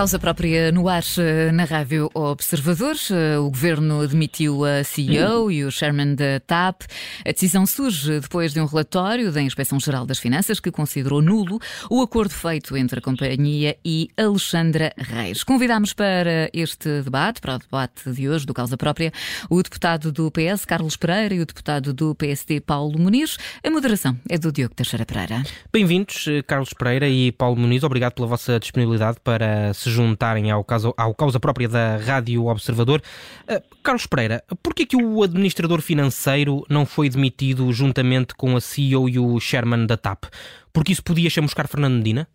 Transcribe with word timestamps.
Causa 0.00 0.18
própria 0.18 0.72
no 0.72 0.88
ar 0.88 1.02
eh, 1.18 1.52
na 1.52 1.64
Rádio 1.64 2.08
Observador. 2.14 2.96
Eh, 3.10 3.36
o 3.36 3.50
governo 3.50 4.08
demitiu 4.08 4.64
a 4.64 4.82
CEO 4.82 5.52
e 5.52 5.62
o 5.62 5.70
chairman 5.70 6.14
da 6.14 6.40
TAP. 6.40 6.84
A 7.20 7.30
decisão 7.30 7.66
surge 7.66 8.18
depois 8.18 8.54
de 8.54 8.62
um 8.62 8.64
relatório 8.64 9.30
da 9.30 9.42
Inspeção-Geral 9.42 10.06
das 10.06 10.18
Finanças 10.18 10.58
que 10.58 10.70
considerou 10.70 11.20
nulo 11.20 11.60
o 11.90 12.00
acordo 12.00 12.32
feito 12.32 12.78
entre 12.78 13.00
a 13.00 13.02
companhia 13.02 13.76
e 13.84 14.08
Alexandra 14.16 14.90
Reis. 14.96 15.44
Convidámos 15.44 15.92
para 15.92 16.48
este 16.54 17.02
debate, 17.02 17.42
para 17.42 17.56
o 17.56 17.58
debate 17.58 18.10
de 18.10 18.26
hoje 18.26 18.46
do 18.46 18.54
Causa 18.54 18.78
Própria, 18.78 19.12
o 19.50 19.62
deputado 19.62 20.10
do 20.10 20.30
PS, 20.30 20.64
Carlos 20.64 20.96
Pereira, 20.96 21.34
e 21.34 21.40
o 21.40 21.44
deputado 21.44 21.92
do 21.92 22.14
PSD, 22.14 22.62
Paulo 22.62 22.98
Muniz. 22.98 23.36
A 23.62 23.70
moderação 23.70 24.18
é 24.30 24.38
do 24.38 24.50
Diogo 24.50 24.74
Teixeira 24.74 25.04
Pereira. 25.04 25.42
Bem-vindos, 25.70 26.24
eh, 26.26 26.40
Carlos 26.40 26.72
Pereira 26.72 27.06
e 27.06 27.30
Paulo 27.32 27.58
Muniz. 27.58 27.82
Obrigado 27.82 28.14
pela 28.14 28.28
vossa 28.28 28.58
disponibilidade 28.58 29.18
para 29.22 29.74
se 29.74 29.89
juntarem 29.90 30.50
ao, 30.50 30.64
caso, 30.64 30.94
ao 30.96 31.14
causa 31.14 31.38
própria 31.38 31.68
da 31.68 31.96
Rádio 31.96 32.46
Observador. 32.46 33.00
Uh, 33.42 33.60
Carlos 33.82 34.06
Pereira, 34.06 34.42
por 34.62 34.74
que 34.74 34.96
o 34.96 35.22
administrador 35.22 35.80
financeiro 35.80 36.64
não 36.68 36.86
foi 36.86 37.08
demitido 37.08 37.70
juntamente 37.72 38.34
com 38.34 38.56
a 38.56 38.60
CEO 38.60 39.08
e 39.08 39.18
o 39.18 39.38
chairman 39.40 39.86
da 39.86 39.96
TAP? 39.96 40.24
Porque 40.72 40.92
isso 40.92 41.04
podia 41.04 41.28
chamuscar 41.28 41.68
Fernando 41.68 41.96
Medina? 41.96 42.26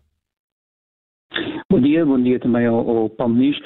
Bom 1.70 1.80
dia, 1.80 2.06
bom 2.06 2.22
dia 2.22 2.38
também 2.38 2.66
ao, 2.66 2.88
ao 2.88 3.10
Paulo 3.10 3.34
Muniz. 3.34 3.56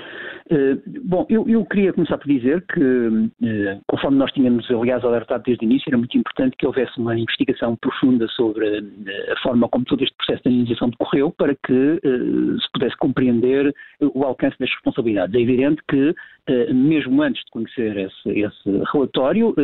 Eh, 0.53 0.77
bom, 1.05 1.25
eu, 1.29 1.49
eu, 1.49 1.65
queria 1.65 1.93
começar 1.93 2.19
por 2.19 2.27
dizer 2.27 2.65
que, 2.67 2.81
uh, 2.81 3.81
conforme 3.87 4.19
nós 4.19 4.33
tínhamos, 4.33 4.69
aliás, 4.69 5.05
alertado 5.05 5.45
desde 5.45 5.65
o 5.65 5.67
início, 5.67 5.89
era 5.89 5.97
muito 5.97 6.19
importante 6.19 6.57
que 6.57 6.67
houvesse 6.67 6.99
uma 6.99 7.17
investigação 7.17 7.77
profunda 7.77 8.27
sobre 8.31 8.67
uh, 8.81 9.33
a 9.33 9.41
forma 9.43 9.69
como 9.69 9.85
todo 9.85 10.03
este 10.03 10.17
processo 10.17 10.43
de 10.43 10.51
indenização 10.51 10.91
decorreu 10.91 11.31
para 11.31 11.55
que 11.55 12.01
se 12.03 12.73
pudesse 12.73 12.97
compreender 12.97 13.73
o 14.01 14.25
alcance 14.25 14.57
das 14.59 14.71
responsabilidades. 14.71 15.35
É 15.35 15.41
evidente 15.41 15.83
que, 15.89 16.15
mesmo 16.73 17.23
antes 17.23 17.45
de 17.45 17.51
conhecer 17.51 17.97
esse, 17.97 18.31
esse 18.31 18.83
relatório, 18.93 19.55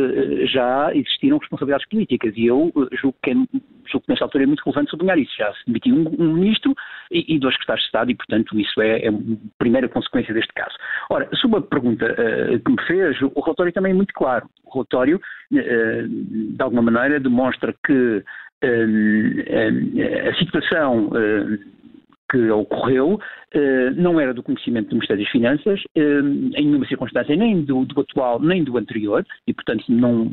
já 0.47 0.93
existiram 0.93 1.37
responsabilidades 1.37 1.87
políticas 1.89 2.33
e 2.35 2.45
eu 2.45 2.71
julgo 3.01 3.17
que, 3.21 3.31
é, 3.31 3.33
julgo 3.33 4.05
que 4.05 4.09
nesta 4.09 4.25
altura 4.25 4.43
é 4.43 4.47
muito 4.47 4.63
relevante 4.63 4.91
sublinhar 4.91 5.17
isso. 5.17 5.33
Já 5.37 5.51
se 5.53 5.59
demitiu 5.67 5.95
um, 5.95 6.15
um 6.19 6.33
ministro 6.33 6.73
e, 7.11 7.35
e 7.35 7.39
dois 7.39 7.53
secretários 7.55 7.83
de 7.83 7.87
Estado 7.87 8.11
e, 8.11 8.15
portanto, 8.15 8.59
isso 8.59 8.81
é, 8.81 9.01
é 9.01 9.09
a 9.09 9.13
primeira 9.57 9.89
consequência 9.89 10.33
deste 10.33 10.53
caso. 10.53 10.75
Ora, 11.09 11.29
sobre 11.35 11.59
a 11.59 11.61
pergunta 11.61 12.05
uh, 12.05 12.59
que 12.59 12.71
me 12.71 12.81
fez, 12.85 13.21
o 13.21 13.41
relatório 13.41 13.73
também 13.73 13.91
é 13.91 13.95
muito 13.95 14.13
claro. 14.13 14.47
O 14.65 14.73
relatório, 14.73 15.17
uh, 15.17 16.07
de 16.07 16.61
alguma 16.61 16.81
maneira, 16.81 17.19
demonstra 17.19 17.73
que 17.85 17.93
uh, 17.93 18.23
a 20.29 20.33
situação 20.35 21.11
que 22.29 22.49
ocorreu 22.49 23.19
eh, 23.53 23.91
não 23.91 24.19
era 24.19 24.33
do 24.33 24.43
conhecimento 24.43 24.89
do 24.89 24.95
Ministério 24.95 25.23
das 25.23 25.31
Finanças, 25.31 25.81
eh, 25.95 26.19
em 26.55 26.67
nenhuma 26.67 26.85
circunstância, 26.85 27.35
nem 27.35 27.63
do, 27.63 27.85
do, 27.85 28.01
atual, 28.01 28.41
nem 28.41 28.63
do 28.63 28.77
anterior, 28.77 29.25
e, 29.47 29.53
portanto, 29.53 29.85
não 29.87 30.29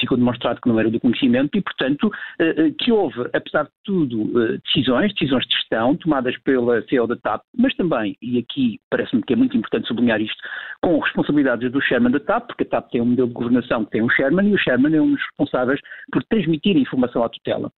ficou 0.00 0.16
demonstrado 0.16 0.60
que 0.60 0.68
não 0.68 0.80
era 0.80 0.90
do 0.90 0.98
conhecimento, 0.98 1.56
e, 1.56 1.60
portanto, 1.60 2.10
eh, 2.38 2.70
que 2.78 2.90
houve, 2.90 3.28
apesar 3.34 3.64
de 3.64 3.70
tudo, 3.84 4.58
decisões, 4.64 5.12
decisões 5.12 5.44
de 5.46 5.54
gestão 5.54 5.94
tomadas 5.96 6.36
pela 6.38 6.82
CEO 6.88 7.06
da 7.06 7.16
TAP, 7.16 7.42
mas 7.56 7.74
também, 7.74 8.16
e 8.22 8.38
aqui 8.38 8.80
parece-me 8.90 9.22
que 9.22 9.34
é 9.34 9.36
muito 9.36 9.56
importante 9.56 9.86
sublinhar 9.86 10.20
isto, 10.20 10.42
com 10.82 10.98
responsabilidades 10.98 11.70
do 11.70 11.80
Chairman 11.82 12.12
da 12.12 12.20
TAP, 12.20 12.46
porque 12.46 12.64
a 12.64 12.66
TAP 12.66 12.90
tem 12.90 13.02
um 13.02 13.06
modelo 13.06 13.28
de 13.28 13.34
governação 13.34 13.84
que 13.84 13.90
tem 13.90 14.02
um 14.02 14.10
Chairman, 14.10 14.48
e 14.48 14.54
o 14.54 14.58
Chairman 14.58 14.94
é 14.94 15.02
um 15.02 15.12
dos 15.12 15.22
responsáveis 15.22 15.80
por 16.10 16.24
transmitir 16.24 16.76
informação 16.76 17.22
à 17.22 17.28
tutela. 17.28 17.70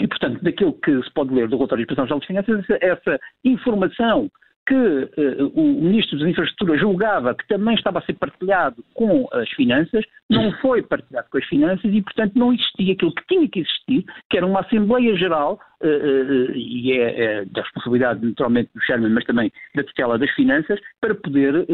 E, 0.00 0.08
portanto, 0.08 0.42
daquilo 0.42 0.72
que 0.72 1.02
se 1.02 1.10
pode 1.12 1.34
ler 1.34 1.48
do 1.48 1.56
relatório 1.56 1.84
de 1.84 1.92
Inspeção 1.92 2.06
Geral 2.06 2.18
das 2.18 2.26
Finanças, 2.26 2.64
essa 2.80 3.20
informação 3.44 4.30
que 4.70 4.74
uh, 4.74 5.52
o 5.54 5.82
Ministro 5.82 6.16
das 6.18 6.28
Infraestruturas 6.28 6.80
julgava 6.80 7.34
que 7.34 7.46
também 7.48 7.74
estava 7.74 7.98
a 7.98 8.02
ser 8.02 8.12
partilhado 8.14 8.84
com 8.94 9.26
as 9.32 9.50
finanças, 9.50 10.04
não 10.28 10.52
foi 10.62 10.80
partilhado 10.80 11.26
com 11.28 11.38
as 11.38 11.44
finanças 11.46 11.92
e, 11.92 12.00
portanto, 12.00 12.34
não 12.36 12.52
existia 12.52 12.92
aquilo 12.92 13.12
que 13.12 13.26
tinha 13.26 13.48
que 13.48 13.60
existir, 13.60 14.04
que 14.30 14.36
era 14.36 14.46
uma 14.46 14.60
Assembleia 14.60 15.16
Geral, 15.16 15.58
uh, 15.82 15.86
uh, 15.86 16.52
e 16.54 16.92
é, 16.92 17.24
é, 17.24 17.44
da 17.46 17.62
responsabilidade 17.62 18.24
naturalmente 18.24 18.70
do 18.72 18.80
Chairman, 18.82 19.10
mas 19.10 19.24
também 19.24 19.50
da 19.74 19.82
tutela 19.82 20.16
das 20.16 20.30
finanças, 20.32 20.78
para 21.00 21.16
poder 21.16 21.66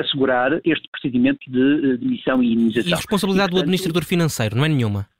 assegurar 0.00 0.60
este 0.64 0.88
procedimento 0.90 1.38
de 1.48 1.98
demissão 1.98 2.42
e 2.42 2.52
indenização. 2.52 2.90
E 2.90 2.92
a 2.94 2.96
responsabilidade 2.96 3.48
e, 3.48 3.50
portanto, 3.50 3.60
do 3.60 3.60
administrador 3.60 4.04
financeiro, 4.04 4.56
não 4.56 4.64
é 4.64 4.68
nenhuma? 4.68 5.11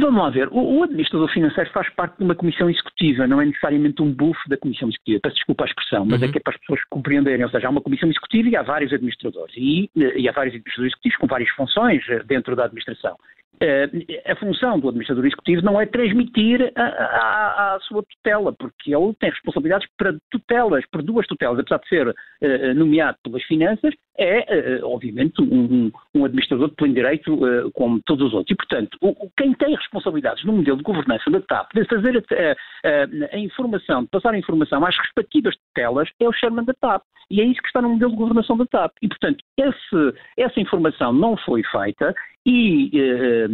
Vamos 0.00 0.22
lá 0.22 0.30
ver, 0.30 0.48
o, 0.50 0.78
o, 0.78 0.82
administrador 0.82 1.28
financeiro 1.30 1.70
faz 1.70 1.88
parte 1.90 2.16
de 2.18 2.24
uma 2.24 2.34
comissão 2.34 2.70
executiva, 2.70 3.26
não 3.26 3.40
é 3.40 3.44
necessariamente 3.44 4.02
um 4.02 4.12
buff 4.12 4.38
da 4.48 4.56
comissão 4.56 4.88
executiva. 4.88 5.20
Peço 5.22 5.36
desculpa 5.36 5.64
a 5.64 5.66
expressão, 5.66 6.04
mas 6.04 6.20
é 6.20 6.24
uhum. 6.24 6.30
é 6.30 6.32
que 6.32 6.38
é 6.38 6.40
para 6.40 6.54
as 6.54 6.60
pessoas 6.60 6.80
compreenderem. 6.88 7.44
Ou 7.44 7.50
seja, 7.50 7.66
há 7.66 7.70
uma 7.70 7.80
comissão 7.80 8.08
executiva 8.08 8.48
e 8.48 8.56
há 8.56 8.62
vários 8.62 8.92
administradores. 8.92 9.54
E, 9.56 9.90
e 9.94 10.28
há 10.28 10.32
vários 10.32 10.54
administradores 10.54 10.92
executivos 10.92 11.18
com 11.18 11.26
várias 11.26 11.50
funções 11.50 12.02
eh, 12.08 12.22
dentro 12.24 12.56
da 12.56 12.64
administração. 12.64 13.16
Uh, 13.62 14.06
a 14.24 14.34
função 14.36 14.80
do 14.80 14.88
administrador 14.88 15.26
executivo 15.26 15.62
não 15.62 15.78
é 15.78 15.84
transmitir 15.84 16.72
a, 16.74 16.82
a, 16.82 17.74
a, 17.74 17.80
sua 17.80 18.02
tutela, 18.02 18.54
porque 18.54 18.94
ele 18.94 19.12
tem 19.20 19.28
responsabilidades 19.28 19.86
para 19.98 20.16
tutelas, 20.30 20.82
por 20.90 21.02
duas 21.02 21.26
tutelas, 21.26 21.58
apesar 21.58 21.78
de 21.78 21.88
ser 21.88 22.08
uh, 22.08 22.74
nomeado 22.74 23.18
pelas 23.22 23.42
finanças, 23.42 23.92
é, 24.16 24.80
uh, 24.80 24.86
obviamente, 24.86 25.42
um, 25.42 25.92
um, 26.14 26.24
administrador 26.24 26.70
de 26.70 26.74
pleno 26.76 26.94
direito 26.94 27.38
como 27.74 28.00
todos 28.06 28.28
os 28.28 28.32
outros. 28.32 28.50
E, 28.50 28.56
portanto, 28.56 28.96
o, 29.02 29.30
quem 29.36 29.52
tem 29.52 29.74
responsabilidades 29.74 30.42
no 30.44 30.54
modelo 30.54 30.78
de 30.78 30.82
governança 30.82 31.30
da 31.30 31.40
TAP, 31.42 31.74
de 31.74 31.84
fazer 31.84 32.16
a, 32.16 33.36
a, 33.36 33.38
informação, 33.38 34.04
de 34.04 34.08
passar 34.08 34.32
a 34.32 34.38
informação 34.38 34.86
às 34.86 34.96
respectivas 34.96 35.54
tutelas, 35.56 36.08
é 36.18 36.26
o 36.26 36.32
chairman 36.32 36.64
da 36.64 36.72
TAP. 36.72 37.02
E 37.30 37.40
é 37.40 37.44
isso 37.44 37.60
que 37.60 37.68
está 37.68 37.80
no 37.80 37.90
modelo 37.90 38.10
de 38.10 38.16
governação 38.16 38.56
da 38.56 38.66
TAP. 38.66 38.92
E, 39.02 39.08
portanto, 39.08 39.44
esse, 39.56 40.18
essa 40.36 40.60
informação 40.60 41.12
não 41.12 41.36
foi 41.36 41.62
feita 41.62 42.14
e, 42.46 42.90
eh, 42.94 43.48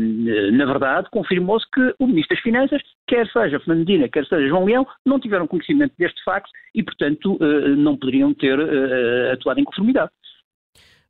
na 0.52 0.64
verdade, 0.64 1.08
confirmou-se 1.10 1.66
que 1.72 1.94
o 1.98 2.06
Ministro 2.06 2.36
das 2.36 2.42
Finanças, 2.42 2.82
quer 3.06 3.26
seja 3.32 3.58
Fernando 3.58 3.80
Medina, 3.80 4.08
quer 4.08 4.24
seja 4.26 4.48
João 4.48 4.64
Leão, 4.64 4.86
não 5.04 5.18
tiveram 5.18 5.46
conhecimento 5.46 5.92
deste 5.98 6.22
facto 6.22 6.50
e, 6.74 6.82
portanto, 6.82 7.36
eh, 7.40 7.68
não 7.70 7.96
poderiam 7.96 8.32
ter 8.32 8.58
eh, 8.58 9.32
atuado 9.32 9.60
em 9.60 9.64
conformidade. 9.64 10.10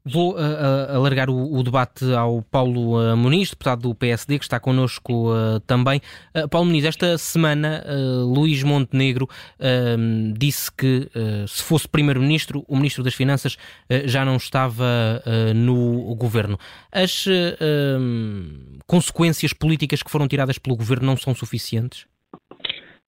Vou 0.09 0.35
uh, 0.35 0.39
uh, 0.39 0.95
alargar 0.95 1.29
o, 1.29 1.53
o, 1.53 1.63
debate 1.65 2.05
ao 2.15 2.41
Paulo 2.41 2.97
uh, 2.97 3.17
Muniz, 3.17 3.51
deputado 3.51 3.83
do 3.83 3.95
PSD, 3.95 4.39
que 4.39 4.45
está 4.45 4.61
connosco 4.61 5.33
também. 5.67 6.01
Paulo 6.51 6.67
Muniz, 6.67 6.85
esta 6.85 7.19
semana 7.19 7.85
Luís 8.25 8.63
Montenegro 8.63 9.29
disse 10.35 10.71
que 10.71 11.11
se 11.49 11.63
fosse 11.63 11.89
Primeiro-Ministro, 11.89 12.65
o 12.69 12.77
Ministro 12.77 13.03
das 13.03 13.15
Finanças 13.15 13.57
já 14.05 14.25
não 14.25 14.37
estava 14.37 15.23
no 15.55 16.15
governo. 16.15 16.59
As 16.93 17.25
consequências 18.87 19.53
políticas 19.53 20.03
que 20.03 20.11
foram 20.11 20.29
tiradas 20.29 20.59
pelo 20.59 20.77
governo 20.77 21.07
não 21.07 21.17
são 21.17 21.35
suficientes? 21.35 22.07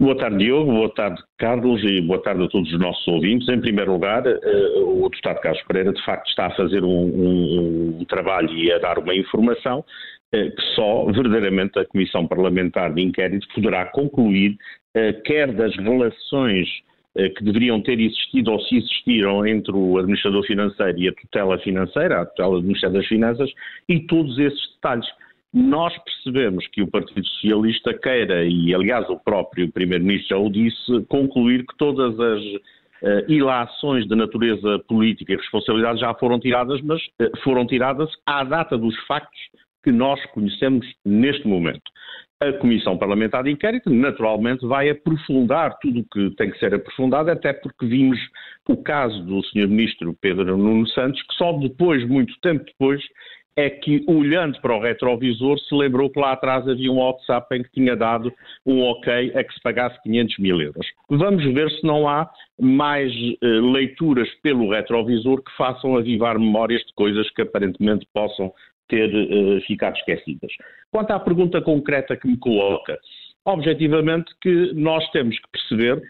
Boa 0.01 0.17
tarde, 0.17 0.39
Diogo. 0.39 0.71
Boa 0.71 0.95
tarde, 0.95 1.21
Carlos, 1.37 1.83
e 1.83 2.01
boa 2.01 2.23
tarde 2.23 2.45
a 2.45 2.49
todos 2.49 2.73
os 2.73 2.79
nossos 2.79 3.05
ouvintes. 3.09 3.49
Em 3.49 3.61
primeiro 3.61 3.95
lugar, 3.95 4.25
uh, 4.25 5.05
o 5.05 5.09
deputado 5.09 5.41
Carlos 5.41 5.63
Pereira, 5.65 5.93
de 5.93 6.05
facto, 6.05 6.29
está 6.29 6.47
a 6.47 6.55
fazer 6.55 6.85
um, 6.85 6.89
um, 6.89 7.99
um 7.99 8.05
trabalho 8.05 8.49
e 8.57 8.71
a 8.71 8.79
dar 8.79 8.97
uma 9.01 9.13
informação 9.13 9.81
uh, 9.81 10.55
que 10.55 10.63
só 10.77 11.05
verdadeiramente 11.07 11.81
a 11.81 11.85
Comissão 11.85 12.29
Parlamentar 12.29 12.95
de 12.95 13.03
Inquérito 13.03 13.49
poderá 13.53 13.87
concluir, 13.87 14.57
uh, 14.97 15.21
quer 15.25 15.53
das 15.53 15.75
relações 15.77 16.69
que 17.37 17.43
deveriam 17.43 17.83
ter 17.83 17.99
existido 17.99 18.53
ou 18.53 18.61
se 18.61 18.77
existiram 18.77 19.45
entre 19.45 19.73
o 19.73 19.99
administrador 19.99 20.45
financeiro 20.45 20.99
e 20.99 21.09
a 21.09 21.13
tutela 21.13 21.59
financeira, 21.59 22.21
a 22.21 22.27
tutela 22.27 22.59
do 22.59 22.63
Ministério 22.63 22.95
das 22.95 23.07
Finanças, 23.09 23.51
e 23.89 23.99
todos 24.07 24.39
esses 24.39 24.75
detalhes 24.75 25.09
nós 25.53 25.97
percebemos 26.05 26.67
que 26.69 26.83
o 26.83 26.91
Partido 26.91 27.27
Socialista 27.27 27.95
queira, 27.95 28.45
e 28.45 28.75
aliás 28.75 29.09
o 29.09 29.19
próprio 29.19 29.71
Primeiro-Ministro 29.73 30.37
já 30.37 30.39
o 30.39 30.51
disse, 30.51 31.05
concluir 31.09 31.65
que 31.67 31.77
todas 31.79 32.19
as 32.21 32.43
uh, 32.45 33.33
ilações 33.33 34.07
de 34.07 34.15
natureza 34.15 34.79
política 34.87 35.33
e 35.33 35.37
responsabilidade 35.37 36.01
já 36.01 36.13
foram 36.15 36.39
tiradas, 36.39 36.81
mas 36.83 37.01
uh, 37.01 37.31
foram 37.43 37.67
tiradas 37.67 38.11
à 38.27 38.45
data 38.45 38.77
dos 38.77 38.97
factos 39.07 39.41
que 39.83 39.91
nós 39.91 40.23
conhecemos 40.33 40.87
neste 41.05 41.47
momento. 41.47 41.83
A 42.41 42.53
Comissão 42.53 42.97
Parlamentar 42.97 43.43
de 43.43 43.51
Inquérito, 43.51 43.91
naturalmente, 43.91 44.65
vai 44.65 44.89
aprofundar 44.91 45.77
tudo 45.81 46.01
o 46.01 46.05
que 46.05 46.37
tem 46.37 46.51
que 46.51 46.59
ser 46.61 46.73
aprofundado, 46.73 47.31
até 47.31 47.53
porque 47.53 47.85
vimos 47.85 48.19
o 48.69 48.77
caso 48.77 49.25
do 49.25 49.43
Sr. 49.43 49.67
Ministro 49.67 50.17
Pedro 50.21 50.57
Nuno 50.57 50.87
Santos, 50.91 51.21
que 51.23 51.35
só 51.35 51.53
depois, 51.55 52.07
muito 52.07 52.33
tempo 52.41 52.65
depois, 52.65 53.03
é 53.59 53.69
que, 53.69 54.05
olhando 54.07 54.61
para 54.61 54.77
o 54.77 54.81
retrovisor, 54.81 55.59
se 55.59 55.75
lembrou 55.75 56.09
que 56.09 56.21
lá 56.21 56.31
atrás 56.31 56.67
havia 56.69 56.93
um 56.93 56.99
WhatsApp 56.99 57.57
em 57.57 57.65
que 57.65 57.73
tinha 57.73 57.97
dado 57.97 58.33
um 58.65 58.83
ok 58.83 59.33
a 59.35 59.43
que 59.43 59.53
se 59.53 59.61
pagasse 59.61 60.01
500 60.05 60.39
mil 60.39 60.63
euros. 60.63 60.87
Vamos 61.11 61.45
ver 61.45 61.69
se 61.73 61.85
não 61.85 62.09
há 62.09 62.31
mais 62.61 63.13
uh, 63.13 63.73
leituras 63.73 64.29
pelo 64.45 64.71
retrovisor 64.71 65.43
que 65.43 65.51
façam 65.57 65.97
avivar 65.97 66.39
memórias 66.39 66.83
de 66.83 66.95
coisas 66.95 67.29
que 67.31 67.43
aparentemente 67.43 68.07
possam 68.15 68.53
ter 68.89 69.13
uh, 69.13 69.61
ficado 69.63 69.97
esquecidas. 69.97 70.53
Quanto 70.93 71.11
à 71.11 71.19
pergunta 71.19 71.61
concreta 71.61 72.17
que 72.17 72.29
me 72.29 72.37
coloca, 72.37 72.97
objetivamente 73.45 74.33
que 74.41 74.73
nós 74.73 75.05
temos 75.11 75.37
que 75.37 75.51
perceber 75.51 76.01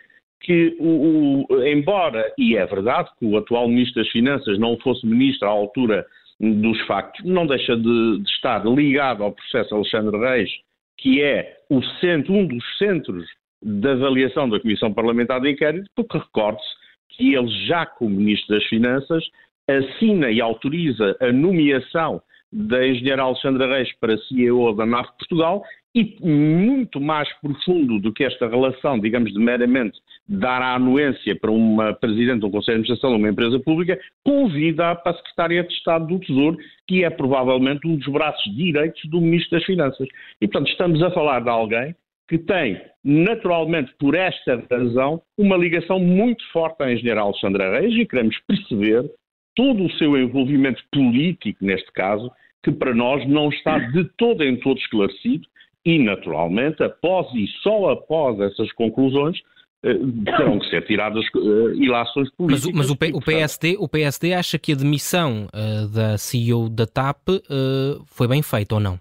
que, 0.43 0.77
o, 0.79 1.47
o, 1.49 1.67
embora, 1.67 2.31
e 2.37 2.59
é 2.59 2.67
verdade 2.67 3.09
que 3.19 3.25
o 3.25 3.39
atual 3.39 3.69
Ministro 3.69 4.03
das 4.03 4.13
Finanças 4.13 4.59
não 4.59 4.77
fosse 4.81 5.07
Ministro 5.07 5.49
à 5.49 5.51
altura 5.51 6.07
dos 6.41 6.81
factos, 6.87 7.25
não 7.25 7.47
deixa 7.47 7.77
de, 7.77 8.19
de 8.19 8.31
estar 8.31 8.65
ligado 8.65 9.25
ao 9.25 9.33
processo 9.33 9.75
Alexandre 9.75 10.17
Reis, 10.19 10.51
que 10.97 11.23
é 11.23 11.57
centro, 12.01 12.33
um 12.33 12.47
dos 12.47 12.65
centros 12.79 13.25
de 13.63 13.89
avaliação 13.89 14.49
da 14.49 14.61
Comissão 14.61 14.93
Parlamentar 14.93 15.41
de 15.41 15.51
Inquérito, 15.51 15.91
porque 15.95 16.19
recorde-se 16.19 16.69
que 17.11 17.35
ele, 17.35 17.49
já 17.67 17.85
como 17.85 18.15
Ministro 18.15 18.57
das 18.57 18.65
Finanças, 18.67 19.25
assina 19.69 20.31
e 20.31 20.41
autoriza 20.41 21.17
a 21.21 21.33
nomeação 21.33 22.23
da 22.53 22.87
engenheira 22.87 23.23
Alexandra 23.23 23.67
Reis 23.67 23.93
para 24.01 24.17
CEO 24.19 24.75
da 24.75 24.87
NAF 24.87 25.09
Portugal 25.19 25.63
e 25.99 26.17
muito 26.25 27.01
mais 27.01 27.29
profundo 27.41 27.99
do 27.99 28.13
que 28.13 28.23
esta 28.23 28.47
relação, 28.47 29.01
digamos, 29.01 29.33
de 29.33 29.39
meramente 29.41 29.99
dar 30.29 30.63
a 30.63 30.77
anuência 30.77 31.35
para 31.35 31.51
uma 31.51 31.93
presidente 31.93 32.41
do 32.41 32.51
Conselho 32.51 32.79
de 32.79 32.93
Administração 32.93 33.11
de 33.11 33.17
uma 33.17 33.29
empresa 33.29 33.59
pública, 33.59 33.99
convida 34.25 34.95
para 34.95 35.13
a 35.13 35.17
Secretária 35.17 35.65
de 35.65 35.73
Estado 35.75 36.07
do 36.07 36.21
Tesouro, 36.21 36.57
que 36.87 37.03
é 37.03 37.11
provavelmente 37.11 37.85
um 37.89 37.97
dos 37.97 38.07
braços 38.07 38.55
direitos 38.55 39.03
do 39.11 39.21
Ministro 39.21 39.59
das 39.59 39.67
Finanças. 39.67 40.07
E, 40.41 40.47
portanto, 40.47 40.71
estamos 40.71 41.03
a 41.03 41.11
falar 41.11 41.41
de 41.41 41.49
alguém 41.49 41.97
que 42.29 42.39
tem, 42.39 42.81
naturalmente, 43.03 43.93
por 43.99 44.15
esta 44.15 44.63
razão, 44.71 45.21
uma 45.37 45.57
ligação 45.57 45.99
muito 45.99 46.45
forte 46.53 46.81
à 46.81 46.93
engenheira 46.93 47.23
Alexandra 47.23 47.81
Reis 47.81 47.95
e 47.95 48.07
queremos 48.07 48.39
perceber 48.47 49.11
todo 49.57 49.85
o 49.85 49.91
seu 49.93 50.17
envolvimento 50.17 50.81
político, 50.93 51.65
neste 51.65 51.91
caso, 51.93 52.31
que 52.63 52.71
para 52.71 52.95
nós 52.95 53.27
não 53.27 53.49
está 53.49 53.79
de 53.79 54.05
todo 54.17 54.45
em 54.45 54.57
todo 54.57 54.79
esclarecido 54.79 55.49
e, 55.85 55.99
naturalmente, 55.99 56.83
após 56.83 57.27
e 57.35 57.47
só 57.63 57.91
após 57.91 58.39
essas 58.41 58.71
conclusões, 58.73 59.39
eh, 59.85 59.95
terão 60.25 60.59
que 60.59 60.69
ser 60.71 60.85
tiradas 60.87 61.25
uh, 61.37 61.71
ilações 61.75 62.29
políticas. 62.37 62.73
Mas, 62.73 62.89
mas 62.89 62.91
o, 62.91 62.97
P, 62.97 63.13
o, 63.13 63.21
PSD, 63.21 63.77
o 63.79 63.89
PSD 63.89 64.35
acha 64.35 64.59
que 64.59 64.73
a 64.73 64.77
demissão 64.77 65.47
uh, 65.55 65.89
da 65.89 66.19
CEO 66.19 66.69
da 66.69 66.85
TAP 66.85 67.29
uh, 67.29 68.05
foi 68.07 68.27
bem 68.27 68.43
feita 68.43 68.75
ou 68.75 68.81
não? 68.81 68.99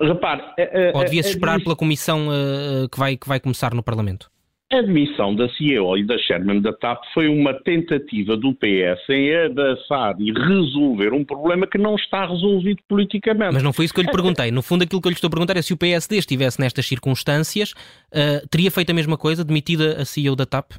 Repare... 0.00 0.42
ou 0.94 1.04
devia-se 1.04 1.30
esperar 1.30 1.60
pela 1.60 1.74
comissão 1.74 2.28
que, 2.88 2.96
vai, 2.96 3.16
que 3.16 3.28
vai 3.28 3.40
começar 3.40 3.74
no 3.74 3.82
Parlamento? 3.82 4.30
A 4.70 4.80
admissão 4.80 5.34
da 5.34 5.48
CEO 5.54 5.96
e 5.96 6.04
da 6.04 6.18
Chairman 6.18 6.60
da 6.60 6.74
TAP 6.74 7.02
foi 7.14 7.26
uma 7.26 7.54
tentativa 7.54 8.36
do 8.36 8.52
PS 8.52 9.08
em 9.08 9.34
abafar 9.46 10.14
e 10.20 10.30
resolver 10.30 11.14
um 11.14 11.24
problema 11.24 11.66
que 11.66 11.78
não 11.78 11.94
está 11.94 12.26
resolvido 12.26 12.82
politicamente. 12.86 13.54
Mas 13.54 13.62
não 13.62 13.72
foi 13.72 13.86
isso 13.86 13.94
que 13.94 14.00
eu 14.00 14.04
lhe 14.04 14.10
perguntei. 14.10 14.50
No 14.50 14.60
fundo, 14.60 14.84
aquilo 14.84 15.00
que 15.00 15.08
eu 15.08 15.10
lhe 15.10 15.14
estou 15.14 15.28
a 15.28 15.30
perguntar 15.30 15.56
é 15.56 15.62
se 15.62 15.72
o 15.72 15.76
PSD 15.78 16.18
estivesse 16.18 16.60
nestas 16.60 16.86
circunstâncias, 16.86 17.72
uh, 17.72 18.46
teria 18.50 18.70
feito 18.70 18.90
a 18.90 18.94
mesma 18.94 19.16
coisa, 19.16 19.42
demitida 19.42 20.02
a 20.02 20.04
CEO 20.04 20.36
da 20.36 20.44
TAP? 20.44 20.72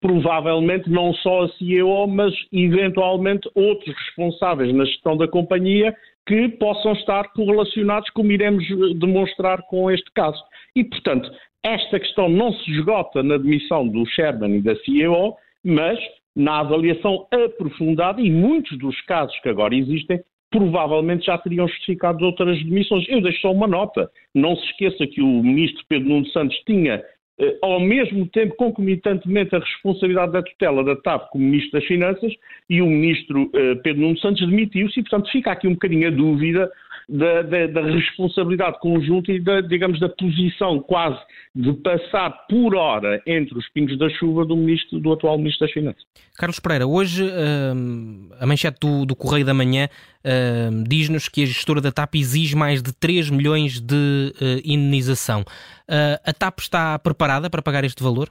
Provavelmente 0.00 0.88
não 0.88 1.12
só 1.14 1.46
a 1.46 1.48
CEO, 1.54 2.06
mas 2.06 2.32
eventualmente 2.52 3.50
outros 3.56 3.96
responsáveis 3.96 4.72
na 4.72 4.84
gestão 4.84 5.16
da 5.16 5.26
companhia 5.26 5.92
que 6.24 6.50
possam 6.50 6.92
estar 6.92 7.32
correlacionados, 7.32 8.08
como 8.10 8.30
iremos 8.30 8.64
demonstrar 9.00 9.60
com 9.62 9.90
este 9.90 10.08
caso. 10.12 10.40
E, 10.76 10.84
portanto, 10.84 11.28
esta 11.64 12.00
questão 12.00 12.28
não 12.28 12.52
se 12.52 12.70
esgota 12.70 13.22
na 13.22 13.36
demissão 13.36 13.86
do 13.86 14.04
Sherman 14.06 14.56
e 14.56 14.62
da 14.62 14.74
CEO, 14.76 15.36
mas 15.64 15.98
na 16.34 16.60
avaliação 16.60 17.26
aprofundada 17.30 18.20
e 18.20 18.30
muitos 18.30 18.76
dos 18.78 19.00
casos 19.02 19.38
que 19.40 19.48
agora 19.48 19.74
existem 19.74 20.20
provavelmente 20.50 21.26
já 21.26 21.38
teriam 21.38 21.66
justificado 21.66 22.24
outras 22.24 22.62
demissões. 22.62 23.08
Eu 23.08 23.22
deixo 23.22 23.40
só 23.40 23.50
uma 23.50 23.66
nota. 23.66 24.10
Não 24.34 24.54
se 24.54 24.64
esqueça 24.66 25.06
que 25.06 25.22
o 25.22 25.42
ministro 25.42 25.82
Pedro 25.88 26.10
Nuno 26.10 26.26
Santos 26.26 26.56
tinha, 26.66 27.02
eh, 27.40 27.58
ao 27.62 27.80
mesmo 27.80 28.26
tempo, 28.26 28.54
concomitantemente, 28.56 29.56
a 29.56 29.60
responsabilidade 29.60 30.32
da 30.32 30.42
tutela 30.42 30.84
da 30.84 30.94
TAP 30.94 31.30
como 31.30 31.44
ministro 31.44 31.72
das 31.72 31.88
Finanças 31.88 32.32
e 32.68 32.82
o 32.82 32.86
ministro 32.86 33.50
eh, 33.54 33.76
Pedro 33.76 34.02
Nuno 34.02 34.18
Santos 34.18 34.46
demitiu-se 34.46 35.00
e, 35.00 35.02
portanto, 35.02 35.30
fica 35.30 35.52
aqui 35.52 35.66
um 35.66 35.72
bocadinho 35.72 36.08
a 36.08 36.10
dúvida 36.10 36.70
da, 37.08 37.42
da, 37.42 37.66
da, 37.66 37.82
responsabilidade 37.82 38.78
conjunta 38.80 39.32
e 39.32 39.40
da, 39.40 39.60
digamos, 39.60 39.98
da 40.00 40.08
posição 40.08 40.80
quase 40.80 41.18
de 41.54 41.72
passar 41.74 42.30
por 42.48 42.74
hora 42.74 43.22
entre 43.26 43.56
os 43.58 43.68
pingos 43.70 43.98
da 43.98 44.08
chuva 44.10 44.44
do, 44.44 44.56
ministro, 44.56 45.00
do 45.00 45.12
atual 45.12 45.38
Ministro 45.38 45.66
das 45.66 45.72
Finanças. 45.72 46.02
Carlos 46.36 46.60
Pereira, 46.60 46.86
hoje 46.86 47.24
hum, 47.24 48.28
a 48.40 48.46
manchete 48.46 48.78
do, 48.80 49.04
do, 49.04 49.14
Correio 49.14 49.44
da 49.44 49.54
Manhã 49.54 49.88
hum, 50.24 50.84
diz-nos 50.86 51.28
que 51.28 51.42
a 51.42 51.46
gestora 51.46 51.80
da 51.80 51.92
TAP 51.92 52.14
exige 52.14 52.56
mais 52.56 52.82
de 52.82 52.92
3 52.92 53.30
milhões 53.30 53.80
de 53.80 54.32
uh, 54.40 54.60
indenização. 54.64 55.42
Uh, 55.88 56.18
a 56.24 56.32
TAP 56.32 56.60
está 56.60 56.98
preparada 56.98 57.50
para 57.50 57.62
pagar 57.62 57.84
este 57.84 58.02
valor? 58.02 58.30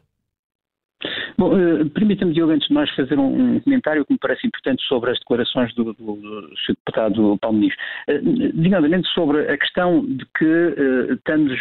Bom, 1.41 1.55
uh, 1.55 1.89
permita-me, 1.89 2.33
Diogo, 2.33 2.51
antes 2.51 2.67
de 2.67 2.73
mais 2.75 2.87
fazer 2.91 3.17
um, 3.17 3.55
um, 3.55 3.59
comentário 3.61 4.05
que 4.05 4.13
me 4.13 4.19
parece 4.19 4.45
importante 4.45 4.83
sobre 4.83 5.09
as 5.09 5.17
declarações 5.17 5.73
do, 5.73 5.85
do, 5.85 5.93
do 5.93 6.55
Sr. 6.55 6.75
Deputado 6.85 7.35
Paulo 7.41 7.57
Ministro. 7.57 7.83
Uh, 8.07 9.13
sobre 9.15 9.51
a 9.51 9.57
questão 9.57 10.05
de 10.05 10.23
que 10.37 10.45
uh, 10.45 11.13
estamos 11.13 11.51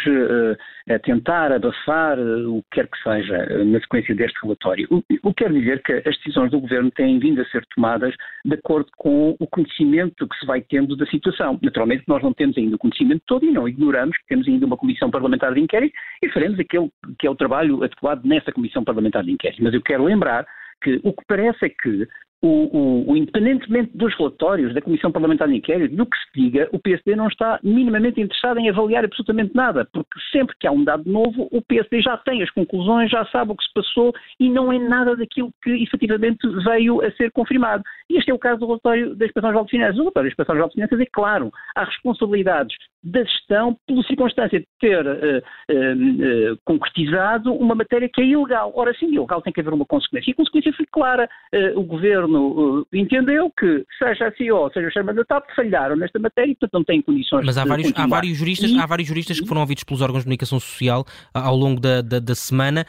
a 0.87 0.99
tentar 0.99 1.51
abafar 1.51 2.19
o 2.19 2.61
que 2.63 2.81
quer 2.81 2.87
que 2.87 2.97
seja 3.01 3.63
na 3.65 3.79
sequência 3.79 4.13
deste 4.13 4.39
relatório. 4.43 4.87
O, 4.91 4.97
o 5.23 5.33
que 5.33 5.43
quer 5.43 5.51
dizer 5.51 5.81
que 5.81 5.93
as 5.93 6.15
decisões 6.17 6.51
do 6.51 6.59
Governo 6.59 6.91
têm 6.91 7.17
vindo 7.17 7.41
a 7.41 7.45
ser 7.45 7.65
tomadas 7.73 8.13
de 8.45 8.53
acordo 8.53 8.89
com 8.97 9.35
o 9.39 9.47
conhecimento 9.47 10.27
que 10.27 10.37
se 10.37 10.45
vai 10.45 10.61
tendo 10.61 10.95
da 10.95 11.07
situação. 11.07 11.59
Naturalmente, 11.61 12.03
nós 12.07 12.21
não 12.21 12.33
temos 12.33 12.55
ainda 12.55 12.75
o 12.75 12.79
conhecimento 12.79 13.23
todo 13.25 13.45
e 13.45 13.51
não 13.51 13.67
ignoramos 13.67 14.15
que 14.17 14.27
temos 14.27 14.47
ainda 14.47 14.65
uma 14.65 14.77
Comissão 14.77 15.09
Parlamentar 15.09 15.53
de 15.53 15.59
Inquérito 15.59 15.95
e 16.21 16.29
faremos 16.29 16.59
aquele 16.59 16.91
que 17.17 17.25
é 17.25 17.29
o 17.29 17.35
trabalho 17.35 17.83
adequado 17.83 18.23
nessa 18.23 18.51
Comissão 18.51 18.83
Parlamentar 18.83 19.23
de 19.23 19.31
Inquérito. 19.31 19.63
Mas 19.63 19.70
eu 19.73 19.81
quero 19.81 20.03
lembrar 20.03 20.45
que 20.81 20.99
o 21.03 21.13
que 21.13 21.23
parece 21.27 21.65
é 21.65 21.69
que 21.69 22.07
o, 22.41 22.47
o, 22.47 23.11
o, 23.11 23.17
independentemente 23.17 23.95
dos 23.95 24.15
relatórios 24.17 24.73
da 24.73 24.81
Comissão 24.81 25.11
Parlamentar 25.11 25.47
de 25.47 25.55
Inquérito, 25.55 25.95
do 25.95 26.05
que 26.07 26.17
se 26.17 26.25
diga, 26.33 26.67
o 26.71 26.79
PSD 26.79 27.15
não 27.15 27.27
está 27.27 27.59
minimamente 27.63 28.19
interessado 28.19 28.59
em 28.59 28.67
avaliar 28.67 29.05
absolutamente 29.05 29.55
nada, 29.55 29.87
porque 29.93 30.19
sempre 30.31 30.55
que 30.59 30.65
há 30.65 30.71
um 30.71 30.83
dado 30.83 31.09
novo, 31.09 31.47
o 31.51 31.61
PSD 31.61 32.01
já 32.01 32.17
tem 32.17 32.41
as 32.41 32.49
conclusões, 32.49 33.11
já 33.11 33.23
sabe 33.27 33.51
o 33.51 33.55
que 33.55 33.63
se 33.63 33.73
passou 33.73 34.11
e 34.39 34.49
não 34.49 34.73
é 34.73 34.79
nada 34.79 35.15
daquilo 35.15 35.53
que 35.61 35.83
efetivamente 35.83 36.47
veio 36.65 37.01
a 37.01 37.11
ser 37.11 37.31
confirmado. 37.31 37.83
E 38.09 38.17
este 38.17 38.31
é 38.31 38.33
o 38.33 38.39
caso 38.39 38.59
do 38.59 38.65
relatório 38.65 39.15
da 39.15 39.25
Inspeção 39.25 39.49
Geral 39.49 39.65
de 39.65 39.71
Finanças. 39.71 39.97
O 39.97 40.01
relatório 40.01 40.29
da 40.29 40.31
Inspeção 40.31 40.55
Geral 40.55 40.69
de 40.69 40.73
Finanças 40.73 40.99
é 40.99 41.05
claro, 41.11 41.51
há 41.75 41.83
responsabilidades 41.83 42.75
da 43.03 43.23
gestão 43.23 43.75
pela 43.87 44.03
circunstância 44.03 44.59
de 44.59 44.65
ter 44.79 45.05
uh, 45.05 45.09
uh, 45.09 46.53
uh, 46.53 46.57
concretizado 46.63 47.53
uma 47.53 47.73
matéria 47.73 48.09
que 48.11 48.21
é 48.21 48.25
ilegal. 48.25 48.71
Ora, 48.75 48.93
sim, 48.97 49.07
ilegal 49.07 49.41
tem 49.41 49.51
que 49.51 49.59
haver 49.59 49.73
uma 49.73 49.85
consequência. 49.85 50.29
E 50.29 50.33
a 50.33 50.35
consequência 50.35 50.73
foi 50.73 50.85
clara. 50.91 51.27
o 51.75 51.83
Governo 51.83 52.85
entendeu 52.93 53.51
que, 53.57 53.83
seja 53.97 54.27
a 54.27 54.31
CEO, 54.33 54.71
seja 54.71 54.87
o 54.87 54.91
Chairman 54.91 55.15
da 55.15 55.25
TAP, 55.25 55.45
falharam 55.55 55.95
nesta 55.95 56.19
matéria 56.19 56.51
e, 56.51 56.55
portanto, 56.55 56.73
não 56.73 56.83
têm 56.83 57.01
condições 57.01 57.45
Mas 57.45 57.57
há 57.57 57.65
vários, 57.65 57.91
há 57.95 58.07
vários 58.07 58.37
juristas, 58.37 58.69
e... 58.69 58.79
há 58.79 58.85
vários 58.85 59.07
juristas 59.07 59.39
que 59.39 59.47
foram 59.47 59.61
ouvidos 59.61 59.83
pelos 59.83 60.01
órgãos 60.01 60.19
de 60.19 60.25
comunicação 60.25 60.59
social 60.59 61.05
ao 61.33 61.55
longo 61.55 61.79
da, 61.79 62.01
da, 62.01 62.19
da 62.19 62.35
semana 62.35 62.85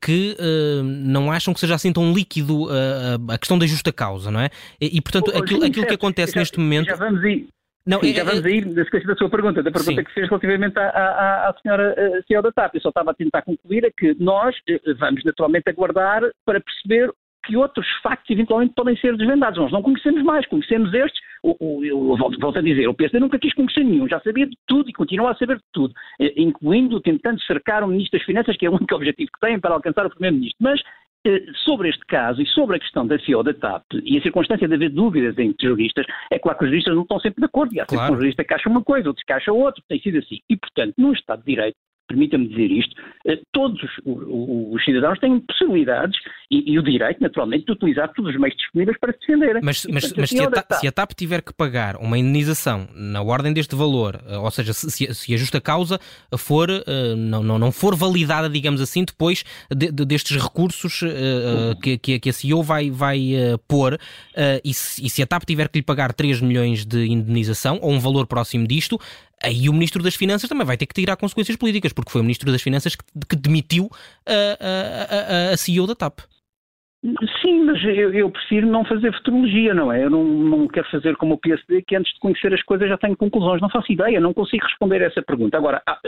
que 0.00 0.36
não 0.84 1.30
acham 1.30 1.52
que 1.52 1.60
seja 1.60 1.74
assim 1.74 1.92
tão 1.92 2.12
líquido 2.12 2.68
a 3.28 3.38
questão 3.38 3.58
da 3.58 3.66
justa 3.66 3.92
causa, 3.92 4.30
não 4.30 4.40
é? 4.40 4.48
E, 4.80 4.96
e 4.98 5.00
portanto, 5.00 5.30
aquilo, 5.36 5.64
aquilo 5.64 5.86
que 5.86 5.94
acontece 5.94 6.32
já, 6.32 6.40
neste 6.40 6.58
momento. 6.58 6.86
Já 6.86 6.96
vamos 6.96 7.22
aí. 7.24 7.48
Não, 7.86 8.00
Sim, 8.00 8.10
é, 8.10 8.14
já 8.14 8.24
vamos 8.24 8.44
é, 8.44 8.48
aí 8.48 8.62
sequência 8.62 9.06
da 9.06 9.14
sua 9.14 9.30
pergunta, 9.30 9.62
da 9.62 9.70
pergunta 9.70 10.00
sim. 10.00 10.04
que 10.04 10.12
fez 10.12 10.28
relativamente 10.28 10.76
à, 10.76 10.88
à, 10.88 11.50
à 11.50 11.54
senhora 11.62 11.94
CEO 12.26 12.42
da 12.42 12.50
TAP. 12.50 12.74
Eu 12.74 12.80
só 12.80 12.88
estava 12.88 13.12
a 13.12 13.14
tentar 13.14 13.42
concluir 13.42 13.84
é 13.84 13.90
que 13.96 14.16
nós 14.18 14.56
uh, 14.56 14.96
vamos 14.98 15.22
naturalmente 15.24 15.68
aguardar 15.68 16.22
para 16.44 16.60
perceber 16.60 17.12
que 17.46 17.56
outros 17.56 17.86
factos 18.02 18.28
eventualmente 18.28 18.74
podem 18.74 18.96
ser 18.96 19.16
desvendados. 19.16 19.58
Nós 19.58 19.72
não 19.72 19.82
conhecemos 19.82 20.22
mais, 20.24 20.46
conhecemos 20.46 20.92
estes. 20.92 21.20
O, 21.42 21.56
o, 21.60 21.84
eu 21.84 22.16
volto, 22.16 22.38
volto, 22.40 22.58
a 22.58 22.62
dizer, 22.62 22.88
o 22.88 22.94
PSD 22.94 23.20
nunca 23.20 23.38
quis 23.38 23.54
conhecer 23.54 23.84
nenhum, 23.84 24.08
já 24.08 24.20
sabia 24.20 24.46
de 24.46 24.56
tudo 24.66 24.90
e 24.90 24.92
continua 24.92 25.30
a 25.30 25.36
saber 25.36 25.56
de 25.56 25.62
tudo, 25.72 25.94
eh, 26.20 26.32
incluindo 26.36 27.00
tentando 27.00 27.40
cercar 27.42 27.84
o 27.84 27.86
Ministro 27.86 28.18
das 28.18 28.26
Finanças, 28.26 28.56
que 28.56 28.66
é 28.66 28.70
o 28.70 28.74
único 28.74 28.92
objetivo 28.96 29.30
que 29.32 29.40
tem 29.40 29.60
para 29.60 29.74
alcançar 29.74 30.04
o 30.04 30.10
Primeiro-Ministro. 30.10 30.58
Mas 30.60 30.80
eh, 30.80 30.84
sobre 31.64 31.88
este 31.88 32.04
caso 32.06 32.40
e 32.40 32.46
sobre 32.46 32.76
a 32.76 32.80
questão 32.80 33.06
da 33.06 33.18
CEO 33.18 33.42
da 33.42 33.54
TAP 33.54 33.84
e 34.04 34.18
a 34.18 34.22
circunstância 34.22 34.66
de 34.66 34.74
haver 34.74 34.90
dúvidas 34.90 35.38
entre 35.38 35.68
juristas, 35.68 36.06
é 36.30 36.38
claro 36.38 36.58
que 36.58 36.64
os 36.64 36.70
juristas 36.70 36.94
não 36.94 37.02
estão 37.02 37.20
sempre 37.20 37.40
de 37.40 37.46
acordo. 37.46 37.74
E 37.74 37.80
há 37.80 37.86
claro. 37.86 38.02
sempre 38.02 38.16
um 38.16 38.20
jurista 38.20 38.44
que 38.44 38.54
acha 38.54 38.68
uma 38.68 38.82
coisa, 38.82 39.08
outros 39.08 39.24
que 39.24 39.32
acham 39.32 39.56
outra, 39.56 39.82
tem 39.88 40.00
sido 40.00 40.18
assim. 40.18 40.38
E, 40.48 40.56
portanto, 40.56 40.94
num 40.98 41.12
Estado 41.12 41.40
de 41.40 41.46
Direito, 41.46 41.76
permita-me 42.06 42.48
dizer 42.48 42.70
isto, 42.70 42.94
eh, 43.26 43.40
todos 43.52 43.80
os, 44.04 44.84
cidadãos 44.84 45.18
têm 45.18 45.40
possibilidades 45.40 46.16
e, 46.50 46.72
e, 46.72 46.78
o 46.78 46.82
direito, 46.82 47.20
naturalmente, 47.20 47.66
de 47.66 47.72
utilizar 47.72 48.12
todos 48.14 48.32
os 48.32 48.40
meios 48.40 48.56
disponíveis 48.56 48.98
para 48.98 49.12
se 49.12 49.20
defenderem. 49.20 49.62
Mas, 49.62 49.86
mas, 49.90 50.04
portanto, 50.04 50.20
mas 50.20 50.30
se, 50.30 50.40
a 50.40 50.50
TAP, 50.50 50.72
se, 50.72 50.88
a 50.88 50.92
TAP, 50.92 51.10
tiver 51.12 51.42
que 51.42 51.52
pagar 51.52 51.96
uma 51.96 52.16
indenização 52.16 52.88
na 52.94 53.22
ordem 53.22 53.52
deste 53.52 53.74
valor, 53.74 54.20
eh, 54.26 54.38
ou 54.38 54.50
seja, 54.50 54.72
se, 54.72 55.14
se 55.14 55.34
a 55.34 55.36
justa 55.36 55.60
causa 55.60 55.98
for, 56.36 56.70
eh, 56.70 57.14
não, 57.16 57.42
não, 57.42 57.58
não 57.58 57.72
for 57.72 57.96
validada, 57.96 58.48
digamos 58.48 58.80
assim, 58.80 59.04
depois 59.04 59.44
de, 59.74 59.90
de, 59.90 60.04
destes 60.04 60.40
recursos 60.40 61.02
uh, 61.02 61.78
que, 61.80 62.18
que, 62.18 62.28
a 62.28 62.32
CEO 62.32 62.62
vai, 62.62 62.90
vai 62.90 63.18
uh, 63.34 63.58
pôr, 63.66 63.94
uh, 63.94 63.98
e, 64.64 64.72
se, 64.72 65.04
e 65.04 65.10
se 65.10 65.22
a 65.22 65.26
TAP 65.26 65.44
tiver 65.44 65.68
que 65.68 65.78
lhe 65.78 65.84
pagar 65.84 66.12
3 66.12 66.40
milhões 66.40 66.84
de 66.84 67.06
indenização, 67.06 67.78
ou 67.82 67.92
um 67.92 67.98
valor 67.98 68.26
próximo 68.26 68.66
disto, 68.66 68.98
aí 69.42 69.68
o 69.68 69.72
Ministro 69.72 70.02
das 70.02 70.14
Finanças 70.14 70.48
também 70.48 70.66
vai 70.66 70.76
ter 70.76 70.86
que 70.86 70.94
tirar 70.94 71.16
consequências 71.16 71.56
políticas, 71.56 71.92
porque 71.92 72.10
foi 72.10 72.20
o 72.20 72.24
Ministro 72.24 72.50
das 72.50 72.62
Finanças 72.62 72.96
que, 72.96 73.04
que 73.28 73.36
demitiu 73.36 73.90
a, 74.26 75.50
a, 75.50 75.52
a 75.52 75.56
CEO 75.56 75.86
da 75.86 75.94
TAP. 75.94 76.20
Sim, 77.40 77.64
mas 77.64 77.82
eu, 77.84 78.12
eu, 78.12 78.30
prefiro 78.30 78.66
não 78.66 78.84
fazer 78.84 79.12
futurologia, 79.12 79.72
não 79.74 79.92
é? 79.92 80.04
Eu 80.04 80.10
não, 80.10 80.24
não, 80.24 80.66
quero 80.66 80.90
fazer 80.90 81.14
como 81.16 81.34
o 81.34 81.38
PSD, 81.38 81.82
que 81.82 81.94
antes 81.94 82.12
de 82.12 82.18
conhecer 82.18 82.52
as 82.52 82.62
coisas 82.62 82.88
já 82.88 82.98
tenho 82.98 83.16
conclusões. 83.16 83.60
Não 83.60 83.70
faço 83.70 83.92
ideia, 83.92 84.18
não 84.18 84.34
consigo 84.34 84.64
responder 84.64 85.02
a 85.02 85.06
essa 85.06 85.22
pergunta. 85.22 85.56
Agora, 85.56 85.80
a, 85.86 85.98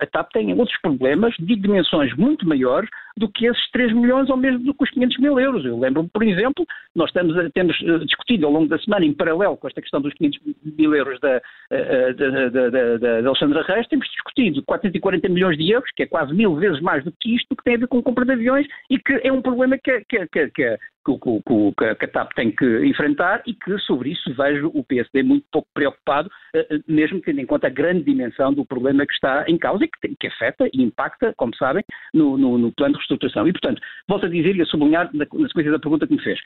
a 0.00 0.06
TAP 0.06 0.30
tem 0.32 0.52
outros 0.52 0.78
problemas 0.80 1.34
de 1.38 1.56
dimensões 1.56 2.14
muito 2.16 2.46
maiores 2.46 2.88
do 3.16 3.28
que 3.28 3.46
esses 3.46 3.70
3 3.70 3.92
milhões 3.94 4.28
ou 4.28 4.36
mesmo 4.36 4.58
do 4.60 4.74
que 4.74 4.84
os 4.84 4.90
500 4.90 5.18
mil 5.18 5.40
euros. 5.40 5.64
Eu 5.64 5.78
lembro-me, 5.78 6.08
por 6.08 6.22
exemplo, 6.22 6.66
nós 6.94 7.08
estamos 7.08 7.34
temos 7.52 7.76
eh, 7.82 7.98
discutido 8.04 8.46
ao 8.46 8.52
longo 8.52 8.68
da 8.68 8.78
semana, 8.78 9.06
em 9.06 9.14
paralelo 9.14 9.56
com 9.56 9.66
esta 9.66 9.80
questão 9.80 10.00
dos 10.00 10.12
500 10.14 10.40
mil 10.76 10.94
euros 10.94 11.18
da, 11.20 11.40
eh, 11.70 12.12
da, 12.12 12.48
da, 12.48 12.70
da, 12.70 13.20
da 13.22 13.28
Alexandra 13.28 13.62
Reis, 13.62 13.88
temos 13.88 14.06
discutido 14.08 14.62
440 14.64 15.28
milhões 15.30 15.56
de 15.56 15.70
euros, 15.70 15.90
que 15.96 16.02
é 16.02 16.06
quase 16.06 16.34
mil 16.34 16.56
vezes 16.56 16.80
mais 16.80 17.02
do 17.04 17.12
que 17.12 17.34
isto, 17.34 17.56
que 17.56 17.64
tem 17.64 17.76
a 17.76 17.78
ver 17.78 17.88
com 17.88 18.02
compra 18.02 18.24
de 18.24 18.32
aviões 18.32 18.66
e 18.90 18.98
que 18.98 19.14
é 19.24 19.32
um 19.32 19.40
problema 19.40 19.78
que, 19.78 20.04
que, 20.04 20.26
quelques 20.36 20.78
que, 21.06 21.74
que, 21.76 21.94
que, 21.94 22.04
a 22.04 22.08
TAP 22.08 22.32
tem 22.34 22.50
que 22.50 22.84
enfrentar 22.84 23.42
e 23.46 23.54
que 23.54 23.78
sobre 23.78 24.10
isso 24.10 24.34
vejo 24.34 24.70
o 24.74 24.82
PSD 24.82 25.22
muito 25.22 25.46
pouco 25.52 25.68
preocupado, 25.72 26.28
eh, 26.54 26.80
mesmo 26.88 27.20
tendo 27.20 27.40
em 27.40 27.46
conta 27.46 27.68
a 27.68 27.70
grande 27.70 28.02
dimensão 28.02 28.52
do 28.52 28.64
problema 28.64 29.06
que 29.06 29.12
está 29.12 29.44
em 29.46 29.56
causa 29.56 29.84
e 29.84 29.88
que, 29.88 30.16
que 30.16 30.26
afeta 30.26 30.68
e 30.72 30.82
impacta, 30.82 31.32
como 31.36 31.54
sabem, 31.54 31.84
no, 32.12 32.36
no, 32.36 32.58
no 32.58 32.72
plano 32.72 32.94
de 32.94 32.98
reestruturação. 32.98 33.46
E, 33.46 33.52
portanto, 33.52 33.80
volto 34.08 34.26
a 34.26 34.28
dizer 34.28 34.56
e 34.56 34.62
a 34.62 34.66
sublinhar 34.66 35.08
na, 35.14 35.26
na 35.32 35.48
sequência 35.48 35.70
da 35.70 35.78
pergunta 35.78 36.06
que 36.06 36.14
me 36.14 36.22
fez. 36.22 36.40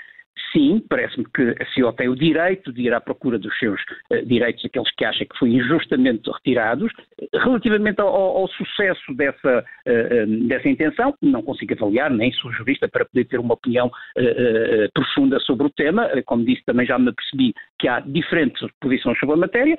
Sim, 0.52 0.82
parece-me 0.88 1.26
que 1.32 1.54
a 1.60 1.66
CEO 1.72 1.92
tem 1.92 2.08
o 2.08 2.16
direito 2.16 2.72
de 2.72 2.82
ir 2.82 2.92
à 2.92 3.00
procura 3.00 3.38
dos 3.38 3.56
seus 3.58 3.80
uh, 4.10 4.24
direitos, 4.26 4.64
aqueles 4.64 4.90
que 4.96 5.04
acha 5.04 5.24
que 5.24 5.38
foram 5.38 5.52
injustamente 5.52 6.28
retirados. 6.30 6.92
Relativamente 7.32 8.00
ao, 8.00 8.08
ao 8.08 8.48
sucesso 8.48 9.14
dessa, 9.14 9.64
uh, 9.86 10.48
dessa 10.48 10.68
intenção, 10.68 11.14
não 11.22 11.42
consigo 11.42 11.74
avaliar, 11.74 12.10
nem 12.10 12.32
sou 12.32 12.52
jurista 12.52 12.88
para 12.88 13.04
poder 13.04 13.26
ter 13.26 13.38
uma 13.38 13.54
opinião 13.54 13.86
uh, 13.86 14.49
profunda 14.94 15.38
sobre 15.40 15.66
o 15.66 15.70
tema. 15.70 16.08
Como 16.26 16.44
disse, 16.44 16.64
também 16.64 16.86
já 16.86 16.98
me 16.98 17.12
percebi 17.12 17.54
que 17.80 17.88
há 17.88 18.00
diferentes 18.00 18.66
posições 18.80 19.18
sobre 19.18 19.34
a 19.34 19.38
matéria. 19.38 19.76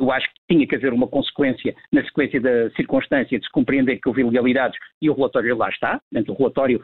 eu 0.00 0.10
acho 0.10 0.26
que 0.28 0.54
tinha 0.54 0.66
que 0.66 0.74
haver 0.76 0.92
uma 0.92 1.06
consequência 1.06 1.74
na 1.92 2.02
sequência 2.04 2.40
da 2.40 2.70
circunstância 2.70 3.38
de 3.38 3.44
se 3.44 3.52
compreender 3.52 3.98
que 3.98 4.08
houve 4.08 4.22
ilegalidades 4.22 4.78
e 5.02 5.10
o 5.10 5.14
relatório 5.14 5.56
lá 5.56 5.68
está. 5.68 6.00
Portanto, 6.10 6.32
o 6.32 6.36
relatório 6.36 6.82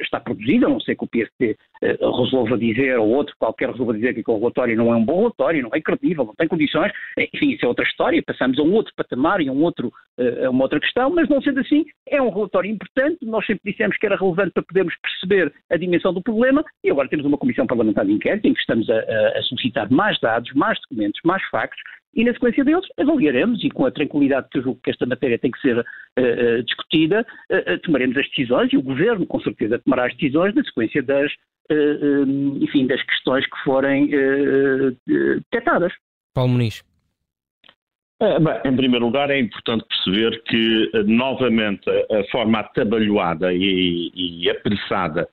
está 0.00 0.20
produzido, 0.20 0.66
a 0.66 0.68
não 0.68 0.80
sei 0.80 0.94
que 0.94 1.04
o 1.04 1.08
PSD 1.08 1.56
eh, 1.84 1.98
resolva 2.00 2.56
dizer, 2.56 2.98
ou 2.98 3.08
outro 3.10 3.34
qualquer 3.38 3.68
resolva 3.68 3.92
dizer 3.92 4.14
que 4.14 4.30
o 4.30 4.38
relatório 4.38 4.76
não 4.76 4.92
é 4.92 4.96
um 4.96 5.04
bom 5.04 5.18
relatório, 5.18 5.62
não 5.62 5.70
é 5.74 5.80
credível, 5.80 6.24
não 6.24 6.34
tem 6.34 6.48
condições, 6.48 6.90
enfim, 7.18 7.50
isso 7.50 7.64
é 7.64 7.68
outra 7.68 7.84
história, 7.84 8.22
passamos 8.22 8.58
a 8.58 8.62
um 8.62 8.72
outro 8.72 8.92
patamar 8.96 9.40
e 9.42 9.48
a, 9.48 9.52
um 9.52 9.62
outro, 9.62 9.92
eh, 10.18 10.46
a 10.46 10.50
uma 10.50 10.64
outra 10.64 10.80
questão, 10.80 11.10
mas 11.10 11.28
não 11.28 11.42
sendo 11.42 11.60
assim, 11.60 11.84
é 12.08 12.22
um 12.22 12.30
relatório 12.30 12.70
importante, 12.70 13.18
nós 13.26 13.44
sempre 13.44 13.70
dissemos 13.70 13.98
que 13.98 14.06
era 14.06 14.16
relevante 14.16 14.52
para 14.52 14.62
podermos 14.62 14.94
perceber 15.02 15.52
a 15.70 15.76
dimensão 15.76 16.14
do 16.14 16.22
problema 16.22 16.64
e 16.82 16.90
agora 16.90 17.08
temos 17.08 17.26
uma 17.26 17.36
comissão 17.36 17.66
parlamentar 17.66 18.06
de 18.06 18.12
inquérito 18.12 18.43
em 18.48 18.54
que 18.54 18.60
estamos 18.60 18.88
a, 18.90 18.98
a 18.98 19.42
solicitar 19.42 19.90
mais 19.90 20.18
dados, 20.20 20.52
mais 20.54 20.78
documentos, 20.82 21.20
mais 21.24 21.42
factos 21.48 21.80
e 22.16 22.24
na 22.24 22.32
sequência 22.32 22.64
deles 22.64 22.86
avaliaremos 22.96 23.62
e 23.64 23.70
com 23.70 23.84
a 23.86 23.90
tranquilidade 23.90 24.48
que 24.50 24.58
eu 24.58 24.62
julgo 24.62 24.80
que 24.82 24.90
esta 24.90 25.04
matéria 25.04 25.38
tem 25.38 25.50
que 25.50 25.60
ser 25.60 25.78
uh, 25.78 26.62
discutida, 26.62 27.26
uh, 27.50 27.78
tomaremos 27.80 28.16
as 28.16 28.28
decisões 28.28 28.72
e 28.72 28.76
o 28.76 28.82
Governo 28.82 29.26
com 29.26 29.40
certeza 29.40 29.80
tomará 29.80 30.06
as 30.06 30.14
decisões 30.14 30.54
na 30.54 30.62
sequência 30.62 31.02
das, 31.02 31.32
uh, 31.72 32.58
enfim, 32.60 32.86
das 32.86 33.02
questões 33.02 33.44
que 33.46 33.58
forem 33.64 34.10
detectadas. 35.06 35.92
Paulo 36.32 36.52
Muniz. 36.52 36.84
É, 38.22 38.38
bem, 38.38 38.54
em 38.64 38.76
primeiro 38.76 39.06
lugar, 39.06 39.28
é 39.28 39.40
importante 39.40 39.84
perceber 39.88 40.40
que, 40.44 40.90
novamente, 41.04 41.90
a 41.90 42.24
forma 42.30 42.60
atabalhoada 42.60 43.52
e, 43.52 44.10
e 44.14 44.48
apressada 44.48 45.28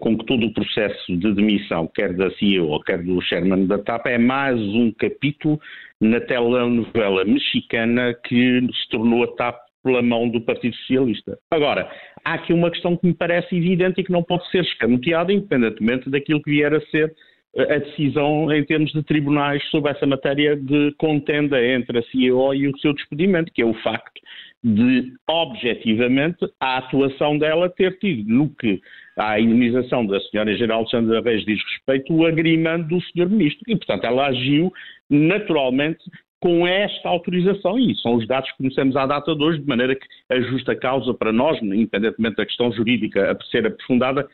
com 0.00 0.16
que 0.16 0.24
todo 0.24 0.46
o 0.46 0.52
processo 0.54 1.16
de 1.16 1.34
demissão, 1.34 1.86
quer 1.94 2.14
da 2.14 2.30
CEO, 2.32 2.80
quer 2.84 3.02
do 3.02 3.20
Sherman 3.20 3.66
da 3.66 3.78
TAP, 3.78 4.06
é 4.06 4.18
mais 4.18 4.58
um 4.58 4.90
capítulo 4.92 5.60
na 6.00 6.20
telenovela 6.20 7.24
mexicana 7.24 8.14
que 8.24 8.60
se 8.60 8.88
tornou 8.90 9.24
a 9.24 9.28
TAP 9.36 9.68
pela 9.82 10.02
mão 10.02 10.28
do 10.28 10.40
Partido 10.40 10.74
Socialista. 10.76 11.38
Agora, 11.50 11.90
há 12.24 12.34
aqui 12.34 12.52
uma 12.52 12.70
questão 12.70 12.96
que 12.96 13.06
me 13.06 13.14
parece 13.14 13.56
evidente 13.56 14.00
e 14.00 14.04
que 14.04 14.12
não 14.12 14.22
pode 14.22 14.48
ser 14.50 14.62
escamoteada, 14.62 15.32
independentemente 15.32 16.10
daquilo 16.10 16.42
que 16.42 16.50
vier 16.50 16.74
a 16.74 16.80
ser 16.86 17.14
eh, 17.56 17.74
a 17.74 17.78
decisão 17.78 18.52
em 18.52 18.64
termos 18.64 18.92
de 18.92 19.02
tribunais 19.02 19.62
sobre 19.70 19.90
essa 19.90 20.06
matéria 20.06 20.56
de 20.56 20.92
contenda 20.98 21.62
entre 21.64 21.98
a 21.98 22.02
CEO 22.02 22.54
e 22.54 22.68
o 22.68 22.78
seu 22.78 22.92
despedimento, 22.92 23.52
que 23.52 23.62
é 23.62 23.66
o 23.66 23.74
facto 23.74 24.20
de, 24.62 25.12
objetivamente, 25.28 26.44
a 26.60 26.78
atuação 26.78 27.38
dela 27.38 27.70
ter 27.70 27.98
tido 27.98 28.28
no 28.28 28.50
que 28.50 28.80
à 29.18 29.38
indenização 29.40 30.06
da 30.06 30.20
senhora 30.20 30.56
Geraldo 30.56 30.88
Sandra 30.90 31.20
Reis 31.20 31.44
diz 31.44 31.60
respeito 31.64 32.14
o 32.14 32.24
agrimento 32.24 32.88
do 32.88 33.02
senhor 33.02 33.28
ministro. 33.28 33.62
E, 33.66 33.76
portanto, 33.76 34.04
ela 34.04 34.26
agiu 34.26 34.72
naturalmente 35.10 35.98
com 36.40 36.66
esta 36.66 37.08
autorização, 37.08 37.76
e 37.78 37.96
são 37.96 38.14
os 38.14 38.26
dados 38.26 38.48
que 38.52 38.58
conhecemos 38.58 38.94
à 38.94 39.06
data 39.06 39.34
de 39.34 39.42
hoje, 39.42 39.58
de 39.58 39.66
maneira 39.66 39.96
que 39.96 40.06
a 40.30 40.40
justa 40.40 40.76
causa 40.76 41.12
para 41.12 41.32
nós, 41.32 41.60
independentemente 41.60 42.36
da 42.36 42.46
questão 42.46 42.70
jurídica 42.70 43.32
a 43.32 43.44
ser 43.46 43.66
aprofundada, 43.66 44.26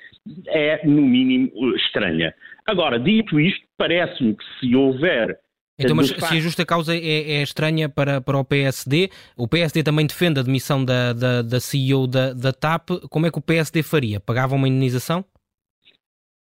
é, 0.49 0.87
no 0.87 1.01
mínimo, 1.01 1.51
estranha. 1.77 2.35
Agora, 2.67 2.99
dito 2.99 3.41
isto, 3.41 3.65
parece-me 3.79 4.37
que 4.37 4.45
se 4.61 4.77
houver 4.77 5.39
então, 5.79 5.97
mas 5.97 6.09
se 6.09 6.25
a 6.25 6.41
justa 6.41 6.65
causa 6.65 6.95
é, 6.95 6.99
é, 6.99 7.43
estranha 7.43 7.89
para, 7.89 8.21
para 8.21 8.39
o 8.39 8.45
PSD, 8.45 9.11
o 9.37 9.49
PSD 9.49 9.83
também 9.83 10.07
defende 10.07 10.39
a 10.39 10.43
demissão 10.43 10.85
da, 10.85 11.13
da, 11.13 11.43
da 11.43 11.61
CEO 11.61 12.07
da, 12.07 12.33
da 12.33 12.53
TAP, 12.53 12.91
como 13.11 13.27
é 13.27 13.31
que 13.31 13.39
o 13.39 13.43
PSD 13.43 13.83
faria? 13.83 14.21
Pagava 14.21 14.55
uma 14.55 14.69
indenização? 14.69 15.25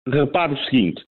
Repare 0.08 0.54
o 0.54 0.64
seguinte, 0.64 1.04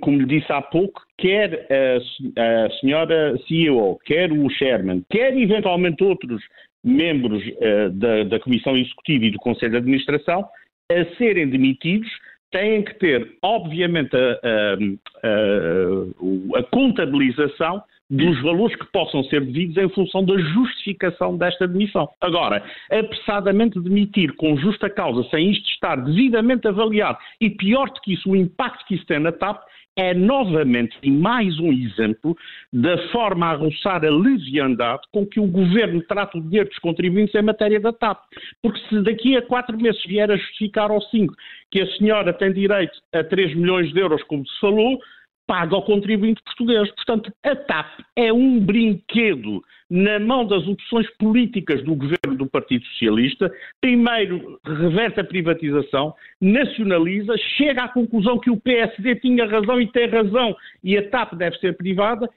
como 0.00 0.18
lhe 0.18 0.26
disse 0.26 0.52
há 0.52 0.60
pouco, 0.60 1.00
quer 1.16 1.66
a, 1.70 2.66
a 2.66 2.70
senhora 2.80 3.38
CEO, 3.48 3.98
quer 4.04 4.30
o 4.30 4.50
Sherman, 4.50 5.02
quer 5.10 5.34
eventualmente 5.36 6.04
outros 6.04 6.42
membros 6.84 7.42
uh, 7.42 7.90
da, 7.90 8.24
da 8.24 8.40
Comissão 8.40 8.76
Executiva 8.76 9.24
e 9.24 9.30
do 9.30 9.38
Conselho 9.38 9.72
de 9.72 9.76
Administração, 9.78 10.44
a 10.90 11.16
serem 11.16 11.48
demitidos, 11.48 12.08
têm 12.52 12.84
que 12.84 12.94
ter, 12.94 13.36
obviamente, 13.42 14.14
a, 14.14 14.76
a, 15.24 16.58
a, 16.58 16.62
contabilização 16.64 17.82
dos 18.08 18.40
valores 18.42 18.76
que 18.76 18.84
possam 18.92 19.24
ser 19.24 19.40
devidos 19.40 19.76
em 19.78 19.88
função 19.88 20.22
da 20.22 20.36
justificação 20.36 21.36
desta 21.36 21.66
demissão. 21.66 22.08
Agora, 22.20 22.62
apressadamente 22.90 23.80
demitir 23.80 24.34
com 24.36 24.56
justa 24.58 24.90
causa, 24.90 25.26
sem 25.30 25.50
isto 25.50 25.66
estar 25.70 25.96
devidamente 25.96 26.68
avaliado, 26.68 27.18
e 27.40 27.48
pior 27.48 27.88
do 27.88 28.00
que 28.02 28.12
isso, 28.12 28.30
o 28.30 28.36
impacto 28.36 28.84
que 28.86 28.96
isso 28.96 29.06
tem 29.06 29.18
na 29.18 29.32
TAP, 29.32 29.64
é 29.96 30.14
novamente 30.14 30.96
mais 31.10 31.58
um 31.58 31.72
exemplo 31.72 32.36
da 32.72 32.96
forma 33.08 33.46
a 33.46 33.54
roçar 33.54 34.04
a 34.04 34.10
leviandade 34.10 35.02
com 35.12 35.26
que 35.26 35.38
o 35.38 35.46
governo 35.46 36.02
trata 36.02 36.38
o 36.38 36.40
dinheiro 36.40 36.68
dos 36.68 36.78
contribuintes 36.78 37.34
em 37.34 37.42
matéria 37.42 37.78
da 37.78 37.92
TAP. 37.92 38.18
Porque 38.62 38.80
se 38.88 39.02
daqui 39.02 39.36
a 39.36 39.42
quatro 39.42 39.76
meses 39.76 40.02
vier 40.06 40.30
a 40.30 40.36
justificar 40.36 40.90
aos 40.90 41.08
cinco 41.10 41.34
que 41.70 41.80
a 41.80 41.86
senhora 41.96 42.32
tem 42.32 42.52
direito 42.52 42.98
a 43.12 43.22
3 43.22 43.54
milhões 43.54 43.92
de 43.92 44.00
euros, 44.00 44.22
como 44.24 44.46
se 44.46 44.60
falou, 44.60 44.98
paga 45.46 45.74
ao 45.74 45.82
contribuinte 45.82 46.42
português. 46.42 46.90
Portanto, 46.92 47.32
a 47.42 47.54
TAP 47.54 48.00
é 48.16 48.32
um 48.32 48.60
brinquedo 48.60 49.62
na 49.90 50.18
mão 50.18 50.46
das 50.46 50.66
opções 50.66 51.06
políticas 51.18 51.82
do 51.84 51.94
governo 51.94 52.36
do 52.36 52.46
Partido 52.46 52.84
Socialista. 52.86 53.52
Primeiro, 53.80 54.58
reverte 54.64 55.20
a 55.20 55.24
privatização, 55.24 56.14
nacionaliza, 56.40 57.36
chega 57.56 57.84
à 57.84 57.88
conclusão 57.88 58.38
que 58.38 58.50
o 58.50 58.60
PSD 58.60 59.16
tinha 59.16 59.46
razão 59.46 59.80
e 59.80 59.86
tem 59.86 60.08
razão 60.08 60.56
e 60.82 60.96
a 60.96 61.08
TAP 61.10 61.34
deve 61.34 61.58
ser 61.58 61.76
privada, 61.76 62.28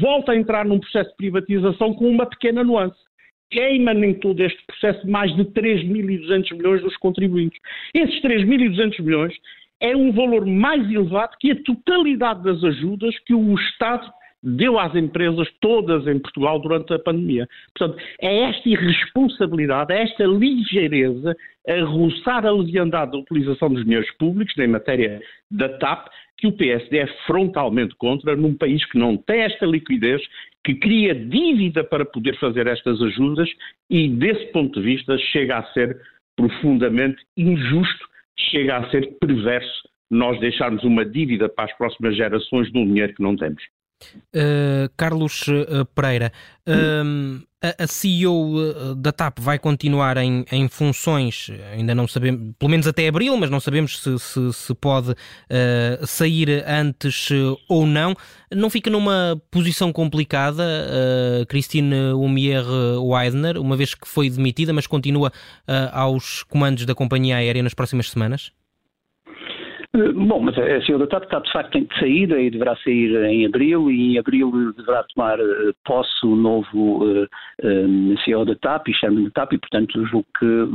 volta 0.00 0.32
a 0.32 0.36
entrar 0.36 0.64
num 0.64 0.80
processo 0.80 1.10
de 1.10 1.16
privatização 1.16 1.92
com 1.94 2.08
uma 2.08 2.26
pequena 2.26 2.64
nuance 2.64 2.96
queima 3.52 3.92
em 3.92 4.14
todo 4.14 4.42
este 4.42 4.64
processo 4.66 5.06
mais 5.08 5.34
de 5.36 5.44
3.200 5.44 6.56
milhões 6.56 6.80
dos 6.80 6.96
contribuintes. 6.96 7.60
Esses 7.94 8.20
3.200 8.22 9.02
milhões 9.02 9.34
é 9.82 9.96
um 9.96 10.12
valor 10.12 10.46
mais 10.46 10.88
elevado 10.88 11.36
que 11.40 11.50
a 11.50 11.62
totalidade 11.64 12.44
das 12.44 12.62
ajudas 12.62 13.18
que 13.26 13.34
o 13.34 13.54
Estado 13.54 14.08
deu 14.40 14.78
às 14.78 14.94
empresas 14.94 15.48
todas 15.60 16.06
em 16.06 16.18
Portugal 16.18 16.60
durante 16.60 16.94
a 16.94 16.98
pandemia. 16.98 17.48
Portanto, 17.76 18.02
é 18.20 18.50
esta 18.50 18.68
irresponsabilidade, 18.68 19.92
é 19.92 20.02
esta 20.02 20.24
ligeireza 20.24 21.36
a 21.68 21.84
roçar 21.84 22.46
a 22.46 22.50
leviandade 22.50 23.12
da 23.12 23.18
utilização 23.18 23.72
dos 23.72 23.84
dinheiros 23.84 24.10
públicos 24.12 24.56
em 24.56 24.66
matéria 24.66 25.20
da 25.50 25.68
TAP 25.78 26.08
que 26.38 26.46
o 26.48 26.52
PSD 26.52 26.98
é 26.98 27.06
frontalmente 27.24 27.94
contra 27.96 28.34
num 28.34 28.54
país 28.54 28.84
que 28.86 28.98
não 28.98 29.16
tem 29.16 29.42
esta 29.42 29.64
liquidez, 29.64 30.20
que 30.64 30.74
cria 30.74 31.14
dívida 31.14 31.84
para 31.84 32.04
poder 32.04 32.36
fazer 32.38 32.66
estas 32.66 33.00
ajudas 33.00 33.48
e, 33.88 34.08
desse 34.08 34.46
ponto 34.46 34.80
de 34.80 34.84
vista, 34.84 35.16
chega 35.18 35.58
a 35.58 35.64
ser 35.72 36.00
profundamente 36.36 37.22
injusto 37.36 38.11
chega 38.38 38.78
a 38.78 38.90
ser 38.90 39.16
perverso 39.20 39.88
nós 40.10 40.38
deixarmos 40.40 40.84
uma 40.84 41.04
dívida 41.04 41.48
para 41.48 41.64
as 41.64 41.76
próximas 41.78 42.16
gerações 42.16 42.70
de 42.70 42.78
um 42.78 42.84
dinheiro 42.84 43.14
que 43.14 43.22
não 43.22 43.34
temos. 43.34 43.62
Uh, 44.34 44.92
Carlos 44.96 45.46
uh, 45.48 45.86
Pereira, 45.94 46.32
uh, 46.68 47.42
a, 47.78 47.86
CEO 47.86 48.94
da 48.96 49.12
TAP 49.12 49.38
vai 49.38 49.58
continuar 49.58 50.16
em, 50.16 50.44
em, 50.50 50.68
funções, 50.68 51.50
ainda 51.72 51.94
não 51.94 52.08
sabemos, 52.08 52.54
pelo 52.58 52.70
menos 52.70 52.86
até 52.86 53.06
abril, 53.08 53.36
mas 53.36 53.50
não 53.50 53.60
sabemos 53.60 54.00
se, 54.00 54.18
se, 54.18 54.52
se 54.52 54.74
pode 54.74 55.14
sair 56.06 56.64
antes 56.66 57.28
ou 57.68 57.86
não. 57.86 58.14
Não 58.54 58.68
fica 58.68 58.90
numa 58.90 59.40
posição 59.50 59.92
complicada, 59.92 60.64
Christine 61.48 62.12
Umier 62.14 62.64
Weidner, 63.00 63.58
uma 63.58 63.76
vez 63.76 63.94
que 63.94 64.06
foi 64.06 64.28
demitida, 64.28 64.72
mas 64.72 64.86
continua 64.86 65.32
aos 65.92 66.42
comandos 66.42 66.84
da 66.84 66.94
companhia 66.94 67.36
aérea 67.36 67.62
nas 67.62 67.74
próximas 67.74 68.10
semanas? 68.10 68.52
Eh, 69.94 70.12
bom, 70.12 70.40
mas 70.40 70.56
a 70.56 70.80
CEO 70.86 70.98
da 70.98 71.06
TAP 71.06 71.44
de 71.44 71.52
facto 71.52 71.76
em 71.76 71.86
saída 71.98 72.40
e 72.40 72.50
deverá 72.50 72.74
sair 72.76 73.14
em 73.26 73.44
abril 73.44 73.90
e 73.90 74.14
em 74.14 74.18
abril 74.18 74.72
deverá 74.72 75.04
tomar 75.14 75.38
eh, 75.38 75.72
posse 75.84 76.24
o 76.24 76.34
novo 76.34 77.04
uh, 77.04 77.24
uh, 77.24 78.18
CEO 78.24 78.46
da 78.46 78.54
TAP 78.54 78.88
e 78.88 78.94
chairman 78.94 79.24
da 79.24 79.30
TAP 79.32 79.52
e 79.52 79.58
portanto 79.58 80.06
julgo 80.06 80.26
que 80.38 80.66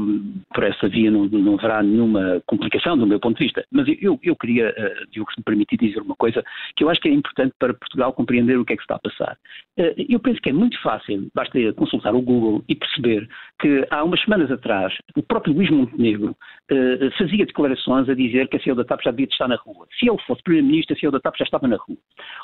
por 0.54 0.64
essa 0.64 0.88
via 0.88 1.10
não, 1.10 1.26
não 1.26 1.56
haverá 1.56 1.82
nenhuma 1.82 2.44
complicação 2.46 2.96
do 2.96 3.08
meu 3.08 3.20
ponto 3.20 3.40
de 3.40 3.46
vista. 3.46 3.66
Mas 3.72 3.88
eu, 4.00 4.20
eu 4.22 4.36
queria, 4.36 4.70
uh, 4.70 5.12
Diogo, 5.12 5.32
se 5.32 5.40
me 5.40 5.44
permitir 5.44 5.78
dizer 5.78 6.00
uma 6.00 6.16
coisa 6.16 6.44
que 6.76 6.84
eu 6.84 6.90
acho 6.90 7.02
que 7.02 7.10
é 7.10 7.12
importante 7.12 7.56
para 7.58 7.74
Portugal 7.74 8.14
compreender 8.14 8.60
o 8.60 8.66
que 8.66 8.74
é 8.74 8.76
que 8.76 8.84
está 8.84 8.98
a 8.98 9.00
passar. 9.00 9.36
Uh, 9.80 9.96
eu 10.08 10.20
penso 10.20 10.40
que 10.42 10.50
é 10.52 10.54
muito 10.54 10.80
fácil, 10.84 11.28
basta 11.34 11.58
consultar 11.74 12.14
o 12.14 12.22
Google 12.22 12.64
e 12.70 12.76
perceber 12.76 13.28
que 13.60 13.84
há 13.90 14.04
umas 14.04 14.22
semanas 14.22 14.52
atrás 14.52 14.94
o 15.16 15.24
próprio 15.24 15.56
Luís 15.56 15.72
Montenegro 15.72 16.36
uh, 16.72 17.18
fazia 17.18 17.48
declarações 17.48 18.08
a 18.10 18.14
dizer 18.14 18.48
que 18.48 18.58
a 18.58 18.60
CEO 18.60 18.76
da 18.76 18.84
TAP 18.84 19.07
já 19.08 19.12
devia 19.12 19.26
estar 19.26 19.48
na 19.48 19.56
rua. 19.56 19.88
Se 19.98 20.10
ele 20.10 20.18
fosse 20.26 20.44
Primeiro-Ministro, 20.44 20.96
a 20.96 21.00
CEO 21.00 21.12
da 21.12 21.20
TAP 21.20 21.36
já 21.38 21.46
estava 21.46 21.68
na 21.68 21.78
rua. 21.78 21.98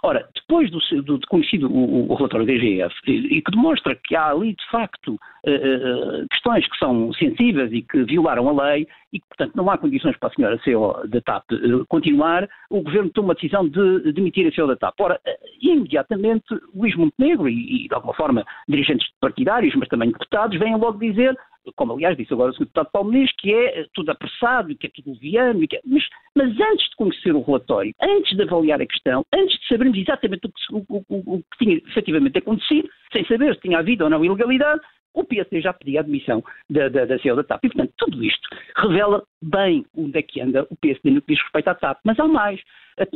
Ora, 0.04 0.28
depois 0.36 0.70
do, 0.72 0.80
do 1.02 1.20
de 1.20 1.28
conhecido 1.28 1.72
o, 1.72 2.12
o, 2.12 2.16
relatório 2.16 2.46
da 2.46 2.54
IGF, 2.54 2.94
e, 3.08 3.38
e, 3.38 3.42
que 3.42 3.52
demonstra 3.52 3.96
que 3.96 4.16
há 4.16 4.30
ali, 4.30 4.54
de 4.54 4.70
facto, 4.72 5.14
uh, 5.14 6.28
questões 6.30 6.68
que 6.68 6.78
são 6.78 7.12
sensíveis 7.14 7.72
e 7.72 7.82
que 7.82 8.04
violaram 8.04 8.48
a 8.48 8.64
lei, 8.70 8.88
e 9.12 9.20
que, 9.20 9.28
portanto, 9.28 9.56
não 9.56 9.70
há 9.70 9.78
condições 9.78 10.18
para 10.18 10.30
a 10.30 10.34
senhora 10.34 10.60
CEO 10.64 11.08
da 11.08 11.22
TAP 11.22 11.44
uh, 11.52 11.86
continuar, 11.88 12.48
o 12.70 12.82
Governo 12.82 13.10
toma 13.12 13.34
a 13.34 13.36
decisão 13.36 13.68
de 13.68 14.12
demitir 14.14 14.48
a 14.48 14.52
CEO 14.52 14.68
da 14.68 14.76
TAP. 14.76 15.00
Ora, 15.00 15.20
imediatamente, 15.62 16.46
Luís 16.76 16.96
Montenegro 16.96 17.50
e, 17.50 17.86
e, 17.86 17.88
de 17.88 17.94
alguma 17.94 18.14
forma, 18.14 18.46
dirigentes 18.68 19.08
partidários, 19.20 19.76
mas 19.76 19.90
também 19.90 20.12
deputados, 20.12 20.58
vêm 20.58 20.76
logo 20.78 21.00
dizer 21.00 21.38
como 21.76 21.94
aliás 21.94 22.18
disse 22.18 22.34
agora 22.34 22.52
o 22.52 22.54
Sr. 22.54 22.60
Deputado 22.60 22.92
Paulo 22.92 23.12
Muniz, 23.12 23.32
que 23.38 23.54
é 23.54 23.86
tudo 23.94 24.12
apressado, 24.12 24.76
que 24.76 24.88
é 24.88 24.90
tudo 24.90 25.14
leviano, 25.14 25.64
é... 25.64 25.80
mas, 25.86 26.04
mas, 26.36 26.50
antes 26.60 26.90
de 26.90 26.96
conhecer 26.96 27.34
o 27.34 27.42
relatório, 27.42 27.94
antes 28.02 28.36
de 28.36 28.44
avaliar 28.44 28.82
a 28.82 28.86
questão, 28.86 29.26
antes 29.34 29.60
de 29.60 29.68
sabermos 29.68 29.98
exatamente 29.98 30.48
o 30.48 30.50
que, 30.50 30.76
o, 30.76 31.06
o, 31.10 31.36
o 31.38 31.44
que 31.44 31.58
tinha 31.66 31.78
efetivamente 31.78 32.38
acontecido, 32.38 32.90
sem 33.12 33.26
saber 33.26 33.56
se 33.56 33.62
tinha 33.62 33.80
havido 33.80 34.04
ou 34.04 34.10
não 34.10 34.24
ilegalidade, 34.24 34.82
o 35.14 35.24
PSD 35.24 35.62
já 35.62 35.72
pedia 35.74 36.00
a 36.00 36.04
admissão 36.04 36.44
da, 36.70 36.90
da, 36.90 37.06
da 37.06 37.20
CEO 37.20 37.36
da 37.36 37.44
TAP. 37.44 37.64
E, 37.66 37.70
portanto, 37.70 37.94
tudo 37.98 38.24
isto 38.24 38.50
revela 38.76 39.24
bem 39.42 39.86
onde 39.96 40.18
é 40.18 40.22
que 40.22 40.42
anda 40.42 40.66
o 40.70 40.76
PSD 40.76 41.12
no 41.12 41.22
que 41.22 41.34
diz 41.34 41.44
respeito 41.44 41.68
à 41.68 41.76
TAP. 41.76 42.00
Mas 42.04 42.20
há 42.20 42.28
mais. 42.28 42.60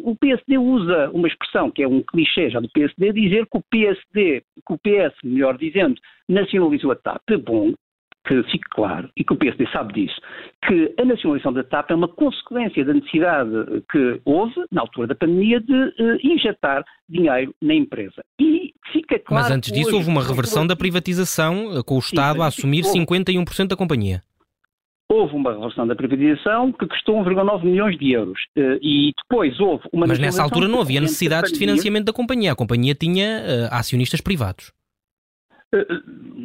O 0.04 0.16
PSD 0.16 0.58
usa 0.58 1.10
uma 1.12 1.28
expressão 1.28 1.70
que 1.72 1.84
é 1.84 1.88
um 1.88 2.02
clichê 2.02 2.50
já 2.50 2.60
do 2.60 2.70
PSD, 2.70 3.14
dizer 3.14 3.46
que 3.48 3.58
o 3.58 3.64
PSD, 3.70 4.44
que 4.66 4.74
o 4.74 4.78
PS, 4.78 5.16
melhor 5.24 5.58
dizendo, 5.58 6.00
nacionalizou 6.30 6.92
a 6.92 6.96
TAP. 6.96 7.24
Bom, 7.44 7.74
que 8.28 8.44
fique 8.52 8.70
claro, 8.72 9.10
e 9.16 9.24
que 9.24 9.34
o 9.34 9.38
PSD 9.38 9.68
sabe 9.72 9.94
disso, 9.94 10.16
que 10.68 10.94
a 11.00 11.06
nacionalização 11.06 11.54
da 11.54 11.64
TAP 11.64 11.92
é 11.92 11.96
uma 11.96 12.08
consequência 12.10 12.84
da 12.84 12.94
necessidade 12.94 13.50
que 13.90 14.22
houve, 14.26 14.54
na 14.72 14.82
altura 14.82 15.08
da 15.08 15.16
pandemia, 15.16 15.62
de 15.62 15.74
uh, 15.74 16.18
injetar 16.22 16.84
dinheiro 17.10 17.56
na 17.62 17.74
empresa. 17.74 18.24
E 18.40 18.74
fica 18.92 19.18
claro. 19.20 19.44
Mas 19.44 19.52
antes 19.52 19.72
disso, 19.72 19.88
hoje, 19.88 19.96
houve 19.96 20.10
uma 20.10 20.22
reversão 20.24 20.68
da 20.68 20.76
privatização, 20.76 21.78
eh, 21.78 21.84
com 21.86 21.96
o 21.96 22.00
Estado 22.00 22.42
a 22.42 22.48
assumir 22.48 22.84
houve. 22.86 23.00
51% 23.00 23.68
da 23.68 23.78
companhia. 23.78 24.22
Houve 25.10 25.36
uma 25.36 25.54
reversão 25.54 25.88
da 25.88 25.96
privatização 25.96 26.74
que 26.74 26.86
custou 26.86 27.24
1,9 27.24 27.64
milhões 27.64 27.98
de 27.98 28.12
euros. 28.12 28.40
Uh, 28.58 28.78
e 28.82 29.14
depois 29.18 29.58
houve 29.58 29.84
uma. 29.94 30.06
Mas 30.06 30.20
nessa 30.20 30.44
altura 30.44 30.68
não 30.68 30.82
havia 30.82 31.00
necessidades 31.00 31.54
de 31.54 31.58
financiamento 31.58 32.06
da 32.06 32.14
companhia. 32.14 32.52
A 32.52 32.56
companhia 32.56 32.94
tinha 32.94 33.70
acionistas 33.72 34.20
privados. 34.20 34.74
Eh, 35.74 35.86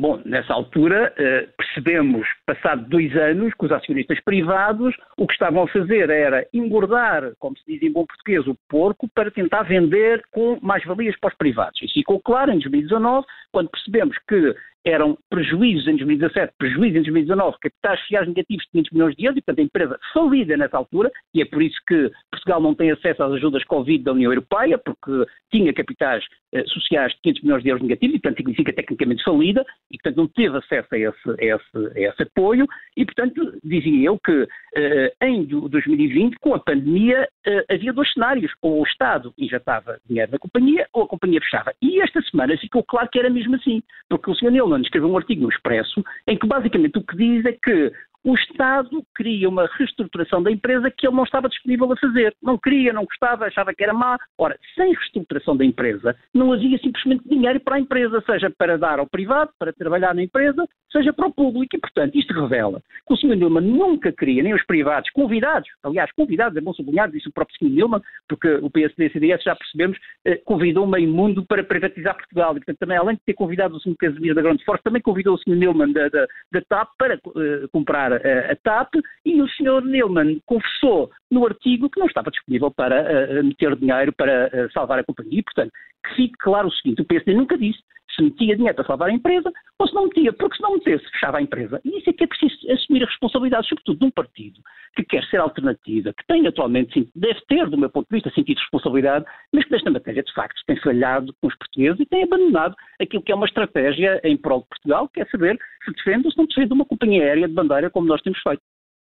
bom, 0.01 0.21
nessa 0.25 0.53
altura 0.53 1.13
eh, 1.17 1.49
percebemos, 1.57 2.27
passado 2.45 2.89
dois 2.89 3.17
anos, 3.17 3.55
que 3.55 3.67
os 3.67 3.71
acionistas 3.71 4.19
privados 4.25 4.97
o 5.17 5.29
que 5.29 5.33
estavam 5.33 5.63
a 5.63 5.69
fazer 5.69 6.11
era 6.11 6.45
engordar, 6.53 7.33
como 7.39 7.57
se 7.57 7.65
diz 7.67 7.83
em 7.83 7.93
bom 7.93 8.05
português, 8.05 8.47
o 8.49 8.57
porco 8.69 9.09
para 9.15 9.31
tentar 9.31 9.63
vender 9.63 10.23
com 10.33 10.59
mais-valias 10.61 11.17
para 11.21 11.31
os 11.31 11.37
privados. 11.37 11.81
Isso 11.81 11.95
ficou 11.95 12.21
claro 12.21 12.51
em 12.51 12.59
2019, 12.59 13.25
quando 13.53 13.71
percebemos 13.71 14.19
que 14.29 14.57
eram 14.85 15.17
prejuízos 15.31 15.87
em 15.87 15.97
2017, 15.97 16.55
prejuízos 16.59 16.97
em 16.97 17.03
2019, 17.03 17.57
capitais 17.61 18.01
sociais 18.01 18.29
negativos 18.29 18.65
de 18.65 18.71
500 18.73 18.93
milhões 18.93 19.17
de 19.17 19.25
euros, 19.25 19.39
e 19.39 19.43
portanto 19.43 19.59
a 19.61 19.63
empresa 19.63 20.01
falida 20.13 20.57
nessa 20.57 20.77
altura, 20.77 21.11
e 21.35 21.41
é 21.41 21.45
por 21.45 21.63
isso 21.63 21.79
que 21.87 22.11
Portugal 22.31 22.61
não 22.61 22.75
tem 22.75 22.91
acesso 22.91 23.23
às 23.23 23.33
ajudas 23.33 23.65
Covid 23.65 24.03
da 24.03 24.13
União 24.13 24.33
Europeia, 24.33 24.79
porque 24.79 25.25
tinha 25.51 25.73
capitais 25.73 26.25
eh, 26.53 26.65
sociais 26.67 27.13
de 27.13 27.21
500 27.23 27.43
milhões 27.43 27.63
de 27.63 27.69
euros 27.69 27.83
negativos, 27.83 28.17
e 28.17 28.21
portanto 28.21 28.37
significa 28.39 28.73
tecnicamente 28.73 29.25
falida, 29.25 29.65
e 29.91 29.97
portanto 29.99 30.17
não 30.17 30.29
teve 30.29 30.57
acesso 30.59 30.89
a 30.93 30.99
esse, 30.99 31.31
a 31.31 31.45
esse, 31.45 31.99
a 31.99 32.01
esse 32.01 32.23
apoio, 32.23 32.67
e 32.97 33.05
portanto 33.05 33.59
dizia 33.63 34.07
eu 34.07 34.19
que 34.19 34.49
eh, 34.77 35.13
em 35.23 35.45
2020, 35.45 36.39
com 36.41 36.55
a 36.55 36.59
pandemia, 36.59 37.29
eh, 37.47 37.65
havia 37.71 37.93
dois 37.93 38.13
cenários, 38.13 38.53
ou 38.61 38.81
o 38.81 38.85
Estado 38.85 39.33
injetava 39.39 39.99
dinheiro 40.09 40.33
na 40.33 40.39
companhia, 40.39 40.89
ou 40.93 41.05
a 41.05 41.09
companhia 41.09 41.41
fechava. 41.41 41.73
E 41.81 42.01
esta 42.01 42.21
semana 42.23 42.57
ficou 42.57 42.83
claro 42.83 43.09
que 43.11 43.19
era 43.19 43.31
mesmo 43.31 43.55
assim, 43.55 43.83
porque 44.09 44.31
o 44.31 44.35
Sr. 44.35 44.51
Neumann 44.73 44.83
escreveu 44.83 45.11
um 45.11 45.17
artigo 45.17 45.43
no 45.43 45.51
Expresso 45.51 46.03
em 46.27 46.37
que 46.37 46.47
basicamente 46.47 46.99
o 46.99 47.05
que 47.05 47.17
diz 47.17 47.45
é 47.45 47.53
que 47.53 47.93
o 48.25 48.35
Estado 48.35 49.03
queria 49.17 49.49
uma 49.49 49.69
reestruturação 49.79 50.43
da 50.43 50.51
empresa 50.51 50.91
que 50.91 51.07
ele 51.07 51.17
não 51.17 51.25
estava 51.25 51.49
disponível 51.49 51.93
a 51.93 51.97
fazer. 51.97 52.35
Não 52.43 52.57
queria, 52.57 52.93
não 52.93 53.05
gostava, 53.05 53.47
achava 53.47 53.75
que 53.75 53.83
era 53.83 53.93
má. 53.93 54.17
Ora, 54.39 54.57
sem 54.75 54.93
reestruturação 54.95 55.57
da 55.57 55.65
empresa, 55.65 56.17
não 56.33 56.53
havia 56.53 56.79
simplesmente 56.79 57.29
dinheiro 57.29 57.59
para 57.61 57.77
a 57.77 57.81
empresa, 57.81 58.23
seja 58.25 58.51
para 58.51 58.79
dar 58.79 59.01
ao 59.01 59.09
privado, 59.09 59.51
para 59.59 59.73
trabalhar 59.73 60.15
na 60.15 60.23
empresa, 60.23 60.65
seja 60.91 61.13
para 61.13 61.27
o 61.27 61.35
público. 61.35 61.75
E, 61.75 61.81
portanto, 61.81 62.15
isto 62.17 62.33
revela 62.33 62.81
que 63.07 63.13
o 63.13 63.17
Sr. 63.17 63.35
Nilman 63.35 63.63
nunca 63.63 64.13
queria, 64.13 64.43
nem 64.43 64.55
os 64.55 64.65
privados, 64.67 65.11
convidados, 65.11 65.69
aliás, 65.83 66.11
convidados, 66.13 66.57
é 66.57 66.61
bom 66.61 66.73
sublinhar, 66.73 67.11
disse 67.11 67.29
o 67.29 67.33
próprio 67.33 67.57
Sr. 67.59 67.71
Nilman, 67.71 68.01
porque 68.29 68.55
o 68.55 68.71
PSD 68.71 69.05
e 69.05 69.09
o 69.09 69.13
CDS, 69.13 69.43
já 69.43 69.57
percebemos, 69.57 69.99
eh, 70.25 70.41
convidou 70.45 70.87
meio 70.87 71.09
mundo 71.09 71.45
para 71.45 71.65
privatizar 71.65 72.17
Portugal. 72.17 72.53
E, 72.53 72.61
portanto, 72.61 72.79
também, 72.79 72.97
além 72.97 73.17
de 73.17 73.23
ter 73.23 73.35
convidado 73.35 73.77
o 73.77 73.81
Sr. 73.81 73.97
Casimiro 73.99 74.35
da 74.35 74.43
Grande 74.43 74.65
Força, 74.65 74.83
também 74.85 75.03
convidou 75.03 75.35
o 75.35 75.39
Sr. 75.39 75.57
Nilman 75.57 75.93
da, 75.93 76.09
da, 76.09 76.27
da 76.53 76.61
TAP 76.63 76.89
para 76.97 77.17
uh, 77.17 77.69
comprar 77.73 78.12
a, 78.17 78.57
TAP 78.57 78.95
e 79.25 79.41
o 79.41 79.49
Sr. 79.49 79.85
Neilman 79.85 80.41
confessou 80.47 81.11
no 81.31 81.47
artigo 81.47 81.91
que 81.91 82.01
não 82.01 82.07
estava 82.07 82.31
disponível 82.31 82.71
para 82.71 83.03
uh, 83.03 83.45
meter 83.45 83.77
dinheiro 83.77 84.13
para 84.13 84.49
uh, 84.49 84.73
salvar 84.73 84.99
a 84.99 85.05
companhia. 85.05 85.41
E, 85.41 85.43
portanto, 85.43 85.73
que 86.05 86.15
fique 86.15 86.35
claro 86.39 86.69
o 86.69 86.73
seguinte: 86.73 87.03
o 87.03 87.05
PSD 87.05 87.35
nunca 87.35 87.57
disse 87.57 87.81
se 88.15 88.23
metia 88.23 88.57
dinheiro 88.57 88.75
para 88.75 88.87
salvar 88.87 89.09
a 89.09 89.13
empresa 89.13 89.51
ou 89.79 89.89
se 89.89 89.95
não 89.95 90.05
metia, 90.05 90.33
porque 90.33 90.57
se 90.57 90.63
não 90.63 90.75
metesse, 90.75 91.11
fechava 91.11 91.39
a 91.39 91.43
empresa. 91.43 91.81
E 91.85 91.99
isso 91.99 92.11
é 92.11 92.13
que 92.13 92.25
é 92.25 92.27
preciso 92.27 92.71
assumir 92.71 93.03
a 93.03 93.07
responsabilidade, 93.07 93.69
sobretudo 93.69 93.99
de 93.99 94.05
um 94.07 94.11
partido 94.11 94.61
que 94.95 95.05
quer 95.05 95.25
ser 95.25 95.39
alternativa, 95.39 96.13
que 96.13 96.27
tem 96.27 96.47
atualmente, 96.47 97.09
deve 97.15 97.41
ter, 97.49 97.69
do 97.69 97.79
meu 97.79 97.89
ponto 97.89 98.07
de 98.09 98.17
vista, 98.17 98.31
sentido 98.31 98.57
de 98.57 98.63
responsabilidade, 98.63 99.25
mas 99.53 99.65
que 99.65 99.73
nesta 99.73 99.91
matéria, 99.91 100.23
de 100.23 100.33
facto, 100.35 100.61
tem 100.67 100.77
falhado 100.81 101.35
com 101.41 101.49
os 101.49 101.57
portugueses 101.57 102.01
e 102.01 102.07
tem 102.07 102.25
abandonado 102.25 102.75
aquilo 103.01 103.23
que 103.23 103.33
é 103.33 103.35
uma 103.35 103.47
estratégia 103.47 104.21
em 104.23 104.37
prol 104.37 104.61
de 104.61 104.69
Portugal, 104.69 105.09
que 105.09 105.21
é 105.21 105.25
saber 105.27 105.59
se 105.85 105.93
defende 105.93 106.27
ou 106.27 106.33
se 106.33 106.39
não 106.39 106.47
defende 106.47 106.73
uma 106.73 106.85
companhia 106.85 107.23
aérea 107.23 107.49
de 107.49 107.55
bandeira 107.55 107.91
como 107.91 108.07
nós 108.07 108.21
temos 108.23 108.39
feito. 108.43 108.61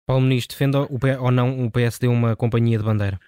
Paulo 0.06 0.22
Ministro, 0.22 0.56
defende 0.56 0.76
ou 0.76 1.30
não 1.30 1.64
o 1.64 1.70
PSD 1.70 2.06
uma 2.08 2.36
companhia 2.36 2.78
de 2.78 2.84
bandeira? 2.84 3.18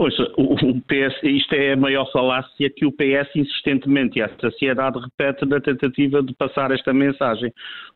Ouça, 0.00 0.32
o, 0.38 0.80
PS, 0.80 1.22
isto 1.22 1.54
é 1.54 1.74
a 1.74 1.76
maior 1.76 2.10
falácia 2.10 2.70
que 2.70 2.86
o 2.86 2.90
PS 2.90 3.36
insistentemente 3.36 4.18
e 4.18 4.22
a 4.22 4.30
sociedade 4.40 4.98
repete 4.98 5.44
na 5.44 5.60
tentativa 5.60 6.22
de 6.22 6.32
passar 6.36 6.70
esta 6.70 6.90
mensagem. 6.90 7.52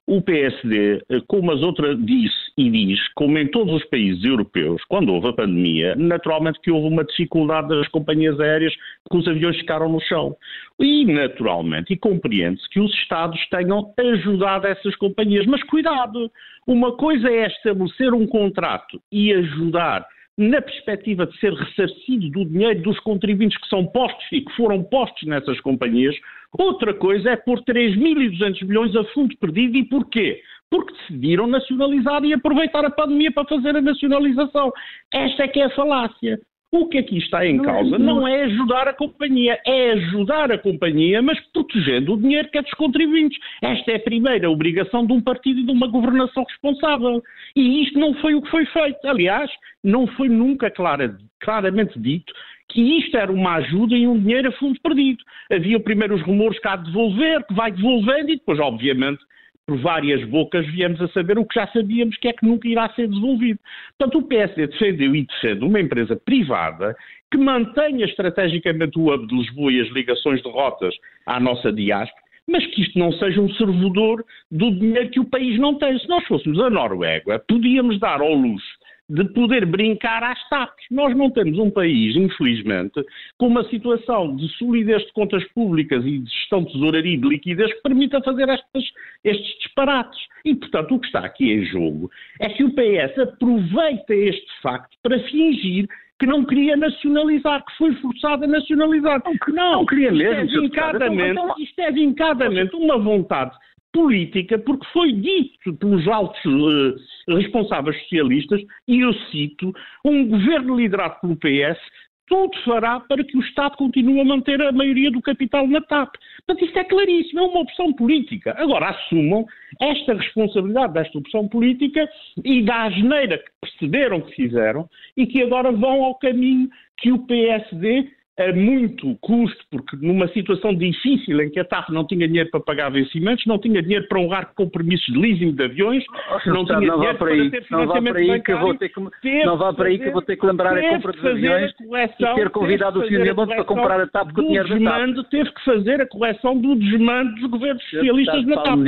O 0.07 0.21
PSD, 0.21 1.03
como 1.27 1.51
as 1.51 1.63
outras 1.63 1.97
disse 2.05 2.53
e 2.59 2.69
diz, 2.69 3.01
como 3.15 3.39
em 3.39 3.51
todos 3.51 3.73
os 3.73 3.85
países 3.87 4.23
europeus, 4.23 4.85
quando 4.87 5.15
houve 5.15 5.29
a 5.29 5.33
pandemia, 5.33 5.97
naturalmente 5.97 6.61
que 6.61 6.71
houve 6.71 6.89
uma 6.89 7.05
dificuldade 7.05 7.69
das 7.69 7.89
companhias 7.89 8.39
aéreas 8.39 8.75
que 9.11 9.17
os 9.17 9.27
aviões 9.27 9.57
ficaram 9.57 9.89
no 9.89 10.01
chão. 10.03 10.37
E, 10.79 11.07
naturalmente, 11.07 11.95
e 11.95 11.97
compreende-se 11.97 12.69
que 12.69 12.81
os 12.81 12.93
Estados 12.97 13.41
tenham 13.49 13.95
ajudado 13.97 14.67
essas 14.67 14.95
companhias. 14.97 15.47
Mas 15.47 15.63
cuidado, 15.63 16.31
uma 16.67 16.95
coisa 16.99 17.31
é 17.31 17.47
estabelecer 17.47 18.13
um 18.13 18.27
contrato 18.27 19.01
e 19.11 19.33
ajudar 19.33 20.07
na 20.37 20.61
perspectiva 20.61 21.27
de 21.27 21.39
ser 21.39 21.53
ressarcido 21.53 22.29
do 22.31 22.45
dinheiro 22.45 22.83
dos 22.83 22.99
contribuintes 23.01 23.57
que 23.59 23.69
são 23.69 23.87
postos 23.87 24.27
e 24.33 24.41
que 24.41 24.53
foram 24.57 24.83
postos 24.83 25.29
nessas 25.29 25.61
companhias. 25.61 26.15
Outra 26.53 26.93
coisa 26.93 27.31
é 27.31 27.37
pôr 27.37 27.63
3.200 27.63 28.65
milhões 28.67 28.97
a 28.97 29.05
fundo 29.13 29.37
perdido. 29.39 29.77
E 29.77 29.85
porquê? 29.85 30.41
Porque 30.71 30.93
decidiram 30.93 31.47
nacionalizar 31.47 32.25
e 32.25 32.33
aproveitar 32.33 32.85
a 32.85 32.91
pandemia 32.91 33.31
para 33.31 33.47
fazer 33.47 33.77
a 33.77 33.83
nacionalização. 33.83 34.73
Esta 35.13 35.45
é 35.45 35.49
que 35.49 35.61
é 35.61 35.65
a 35.65 35.71
falácia. 35.71 36.41
O 36.77 36.89
que 36.89 36.99
aqui 36.99 37.19
está 37.19 37.47
em 37.47 37.63
causa 37.63 37.97
não 37.99 38.27
é 38.27 38.43
ajudar 38.43 38.89
a 38.89 38.93
companhia, 38.93 39.61
é 39.65 39.93
ajudar 39.93 40.51
a 40.51 40.59
companhia, 40.59 41.23
mas 41.23 41.39
protegendo 41.53 42.15
o 42.15 42.17
dinheiro 42.17 42.49
que 42.51 42.59
é 42.59 42.63
dos 42.63 42.73
contribuintes. 42.73 43.39
Esta 43.63 43.93
é 43.93 43.95
a 43.95 44.01
primeira 44.01 44.51
obrigação 44.51 45.07
de 45.07 45.13
um 45.13 45.21
partido 45.21 45.61
e 45.61 45.63
de 45.63 45.71
uma 45.71 45.87
governação 45.87 46.43
responsável. 46.43 47.23
E 47.55 47.85
isto 47.85 47.97
não 47.97 48.13
foi 48.15 48.35
o 48.35 48.43
que 48.43 48.51
foi 48.51 48.67
feito. 48.67 48.99
Aliás, 49.07 49.49
não 49.85 50.09
foi 50.09 50.29
nunca 50.29 50.69
clara, 50.69 51.17
claramente 51.39 51.97
dito 51.97 52.33
que 52.69 52.81
isto 52.99 53.17
era 53.17 53.31
uma 53.31 53.55
ajuda 53.59 53.95
e 53.95 54.09
um 54.09 54.19
dinheiro 54.19 54.49
a 54.49 54.53
fundo 54.53 54.77
perdido. 54.83 55.23
Havia 55.53 55.79
primeiro 55.79 56.17
os 56.17 56.23
rumores 56.23 56.59
que 56.59 56.67
há 56.67 56.75
de 56.75 56.87
devolver, 56.87 57.47
que 57.47 57.55
vai 57.55 57.71
devolvendo 57.71 58.31
e 58.31 58.37
depois, 58.37 58.59
obviamente, 58.59 59.23
por 59.67 59.79
várias 59.79 60.23
bocas 60.29 60.67
viemos 60.67 61.01
a 61.01 61.09
saber 61.09 61.39
o 61.39 61.45
que 61.45 61.59
já 61.59 61.67
sabíamos 61.69 62.17
que 62.19 62.29
é 62.29 62.33
que 62.33 62.47
nunca 62.47 62.69
irá 62.69 62.89
ser 62.91 63.09
devolvido. 63.09 63.59
Portanto, 63.99 64.19
o 64.19 64.29
PSD 64.29 64.67
defendeu 64.67 65.15
e 65.15 65.27
defende 65.27 65.65
uma 65.65 65.81
empresa 65.81 66.17
privada 66.17 66.95
que 67.31 67.39
mantenha 67.39 68.05
estrategicamente 68.05 68.99
o 68.99 69.13
hub 69.13 69.27
de 69.27 69.35
Lisboa 69.35 69.73
e 69.73 69.81
as 69.81 69.89
ligações 69.89 70.43
de 70.43 70.49
rotas 70.51 70.95
à 71.27 71.41
nossa 71.41 71.73
diáspora, 71.73 72.23
mas 72.47 72.67
que 72.67 72.83
isto 72.83 72.99
não 72.99 73.11
seja 73.13 73.41
um 73.41 73.53
servidor 73.55 74.25
do 74.51 74.71
dinheiro 74.71 75.11
que 75.11 75.21
o 75.21 75.25
país 75.25 75.59
não 75.59 75.79
tem. 75.79 75.99
Se 75.99 76.09
nós 76.09 76.25
fôssemos 76.27 76.61
a 76.61 76.69
Noruega, 76.69 77.43
podíamos 77.49 77.99
dar 77.99 78.21
ao 78.21 78.35
luxo 78.35 78.84
de 79.09 79.25
poder 79.33 79.67
brincar 79.67 80.23
às 80.23 80.49
TAPs. 80.49 80.85
Nós 80.91 81.15
não 81.17 81.31
temos 81.31 81.59
um 81.59 81.71
país, 81.71 82.17
infelizmente, 82.17 83.05
com 83.39 83.49
uma 83.49 83.65
situação 83.69 84.35
de 84.35 84.49
solidez 84.57 85.03
de 85.03 85.13
contas 85.13 85.45
públicas 85.53 86.05
e 86.05 86.19
de 86.19 86.31
gestão 86.31 86.65
de 86.65 86.73
tesouraria 86.73 87.15
e 87.15 87.19
de 87.19 87.29
liquidez 87.29 87.73
que 87.75 87.83
permita 87.83 88.23
fazer 88.23 88.49
estas, 88.49 88.85
estes 89.23 89.59
disparates. 89.59 90.19
E, 90.45 90.55
portanto, 90.55 90.95
o 90.95 91.01
que 91.01 91.07
está 91.07 91.21
aqui 91.21 91.53
em 91.53 91.65
jogo 91.67 92.11
é 92.41 92.49
que 92.49 92.65
o 92.65 92.71
PS 92.71 93.19
aproveita 93.19 94.15
este 94.15 94.61
facto 94.63 94.97
para 95.03 95.19
fingir 95.25 95.87
que 96.19 96.27
não 96.27 96.45
queria 96.45 96.77
nacionalizar, 96.77 97.65
que 97.65 97.77
foi 97.77 97.93
forçado 97.97 98.45
a 98.45 98.47
nacionalizar. 98.47 99.21
Não, 99.25 99.37
que 99.37 99.53
não, 99.53 99.73
não 99.73 99.87
queria 99.87 100.13
mesmo. 100.13 100.45
Isto 100.45 100.59
é 100.59 100.61
vincadamente, 100.61 101.31
então, 101.31 101.55
isto 101.59 101.79
é 101.81 101.93
vincadamente 101.93 102.77
uma 102.77 102.99
vontade 102.99 103.57
política, 103.95 104.59
porque 104.59 104.85
foi 104.93 105.13
dito 105.13 105.73
pelos 105.79 106.07
altos 106.09 106.45
uh, 106.45 107.37
responsáveis 107.37 107.97
socialistas, 108.03 108.61
e 108.89 109.01
eu 109.01 109.15
cito, 109.31 109.73
um 110.05 110.27
governo 110.27 110.77
liderado 110.77 111.21
pelo 111.21 111.37
PS 111.37 111.79
tudo 112.27 112.59
fará 112.65 113.01
para 113.01 113.23
que 113.23 113.37
o 113.37 113.41
Estado 113.43 113.77
continue 113.77 114.21
a 114.21 114.25
manter 114.25 114.61
a 114.63 114.73
maioria 114.73 115.11
do 115.11 115.21
capital 115.21 115.67
na 115.69 115.81
TAP. 115.83 116.15
Portanto, 116.47 116.65
isto 116.65 116.79
é 116.79 116.85
claríssimo, 116.85 117.41
é 117.41 117.43
uma 117.43 117.61
opção 117.61 117.93
política. 117.93 118.55
Agora, 118.57 118.89
assumam 118.89 119.45
esta 119.81 120.15
responsabilidade 120.15 120.95
desta 120.95 121.19
opção 121.19 121.47
política 121.47 122.09
e 122.43 122.63
da 122.63 122.85
asneira 122.85 123.39
que 123.39 123.51
precederam 123.61 124.23
que 124.23 124.35
fizeram 124.35 124.89
e 125.17 125.27
que 125.27 125.43
agora 125.43 125.71
vão 125.71 126.03
ao 126.03 126.15
caminho 126.15 126.69
que 126.99 127.13
o 127.13 127.19
PSD 127.27 128.11
a 128.37 128.53
muito 128.53 129.17
custo, 129.21 129.65
porque 129.71 129.97
numa 129.97 130.27
situação 130.29 130.75
difícil 130.75 131.41
em 131.41 131.51
que 131.51 131.61
a 131.61 131.65
TAP 131.65 131.91
não 131.91 132.05
tinha 132.05 132.27
dinheiro 132.27 132.51
para 132.51 132.61
pagar 132.61 132.91
vencimentos, 132.91 133.47
não 133.47 133.59
tinha 133.59 133.81
dinheiro 133.81 134.07
para 134.09 134.19
honrar 134.19 134.53
compromissos 134.55 135.07
de 135.07 135.19
leasing 135.19 135.53
de 135.53 135.63
aviões, 135.63 136.05
oh, 136.11 136.51
não 136.51 136.65
tinha 136.65 136.81
não 136.81 136.97
dinheiro 136.97 137.19
para, 137.19 137.31
aí, 137.31 137.51
ter 137.51 137.63
financiamento 137.63 137.79
não 137.79 137.87
vá 137.87 138.03
para 138.03 138.19
aí 138.19 138.43
que 138.43 138.53
eu 138.53 138.59
vou 138.59 138.75
ter 138.75 138.89
que, 138.89 139.45
Não 139.45 139.57
vá 139.57 139.73
para 139.73 139.89
aí 139.89 139.99
que 139.99 140.07
eu 140.07 140.13
vou 140.13 140.23
ter 140.23 140.37
que 140.37 140.47
lembrar 140.47 140.77
a 140.77 140.89
compra 140.89 141.13
de 141.13 141.29
aviões 141.29 141.73
a 141.93 142.05
e 142.05 142.35
ter 142.35 142.51
convidado 142.51 143.01
o 143.01 143.07
Sr. 143.07 143.21
Nilman 143.21 143.47
para 143.47 143.65
comprar 143.65 144.01
a 144.01 144.07
TAP 144.09 144.33
com 144.33 144.41
o 144.41 144.45
dinheiro 144.45 144.69
da 144.69 144.91
TAP. 144.91 145.31
Teve 145.31 145.53
que 145.53 145.65
fazer 145.65 146.01
a 146.01 146.07
correção 146.07 146.61
do 146.61 146.75
desmando 146.75 147.35
dos 147.37 147.51
governos 147.51 147.83
socialistas 147.85 148.47
na 148.47 148.63
TAP. 148.63 148.79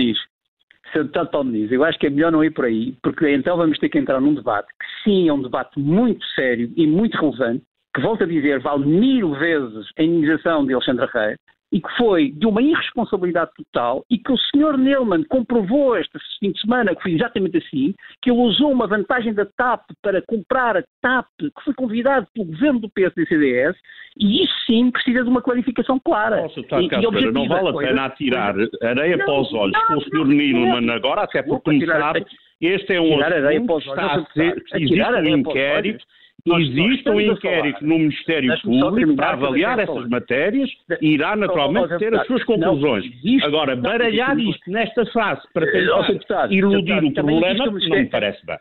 Sr. 0.92 1.02
Deputado 1.02 1.30
Paulo 1.30 1.46
Muniz, 1.46 1.70
eu 1.70 1.84
acho 1.84 1.98
que 1.98 2.06
é 2.06 2.10
melhor 2.10 2.32
não 2.32 2.44
ir 2.44 2.50
por 2.50 2.64
aí, 2.64 2.94
porque 3.02 3.28
então 3.28 3.56
vamos 3.56 3.78
ter 3.78 3.88
que 3.88 3.98
entrar 3.98 4.20
num 4.20 4.34
debate 4.34 4.68
que 4.68 4.86
sim 5.04 5.28
é 5.28 5.32
um 5.32 5.42
debate 5.42 5.78
muito 5.78 6.24
sério 6.26 6.72
e 6.76 6.86
muito 6.86 7.16
relevante, 7.18 7.64
que 7.96 8.02
volto 8.02 8.24
a 8.24 8.26
dizer, 8.26 8.60
vale 8.60 8.84
mil 8.84 9.34
vezes 9.36 9.86
a 9.98 10.02
indenização 10.02 10.66
de 10.66 10.74
Alexandre 10.74 11.06
Reis, 11.06 11.38
e 11.72 11.80
que 11.80 11.96
foi 11.96 12.30
de 12.30 12.46
uma 12.46 12.62
irresponsabilidade 12.62 13.50
total 13.56 14.04
e 14.10 14.18
que 14.18 14.30
o 14.30 14.36
Sr. 14.36 14.78
Neumann 14.78 15.24
comprovou 15.24 15.96
esta 15.96 16.18
fim 16.38 16.52
de 16.52 16.60
semana 16.60 16.94
que 16.94 17.02
foi 17.02 17.12
exatamente 17.12 17.56
assim, 17.56 17.94
que 18.22 18.30
ele 18.30 18.38
usou 18.38 18.70
uma 18.70 18.86
vantagem 18.86 19.32
da 19.32 19.46
TAP 19.46 19.82
para 20.02 20.22
comprar 20.22 20.76
a 20.76 20.84
TAP, 21.02 21.26
que 21.38 21.64
foi 21.64 21.74
convidado 21.74 22.26
pelo 22.34 22.46
governo 22.46 22.80
do 22.80 22.90
PSD-CDS, 22.90 23.76
e 24.18 24.44
isso 24.44 24.54
sim 24.66 24.90
precisa 24.90 25.24
de 25.24 25.30
uma 25.30 25.42
clarificação 25.42 25.98
clara. 25.98 26.42
Nossa, 26.42 26.62
tá, 26.64 26.80
e, 26.80 26.86
e 26.86 27.32
não 27.32 27.48
vale 27.48 27.70
a 27.70 27.72
pena 27.72 28.04
atirar 28.04 28.54
areia 28.82 29.16
não, 29.16 29.24
para 29.24 29.40
os 29.40 29.52
olhos 29.54 29.72
não, 29.72 29.86
com 29.86 29.94
o 29.94 30.02
Sr. 30.02 30.26
Neumann 30.26 30.90
agora, 30.90 31.22
até 31.22 31.42
porque, 31.42 31.64
como 31.64 31.86
sabe, 31.86 32.26
este 32.60 32.94
é 32.94 33.00
um 33.00 33.20
assunto 33.20 33.80
que 33.80 33.88
está 33.88 34.14
a 34.14 34.26
ser, 34.32 34.62
existe 34.74 35.02
um 35.02 35.36
inquérito 35.38 36.04
Existe 36.46 37.10
um 37.10 37.20
inquérito 37.20 37.84
no 37.84 37.98
Ministério 37.98 38.54
Público 38.62 39.16
para 39.16 39.30
avaliar 39.32 39.78
essas 39.80 40.08
matérias 40.08 40.70
e 41.00 41.14
irá 41.14 41.34
naturalmente 41.34 41.98
ter 41.98 42.14
as 42.14 42.26
suas 42.26 42.44
conclusões. 42.44 43.04
Agora, 43.42 43.74
baralhar 43.74 44.38
isto 44.38 44.70
nesta 44.70 45.04
fase 45.06 45.42
para 45.52 45.66
tentar 45.70 46.52
iludir 46.52 47.04
o 47.04 47.12
problema 47.12 47.66
não 47.66 47.72
me 47.72 48.06
parece 48.06 48.44
bem 48.46 48.56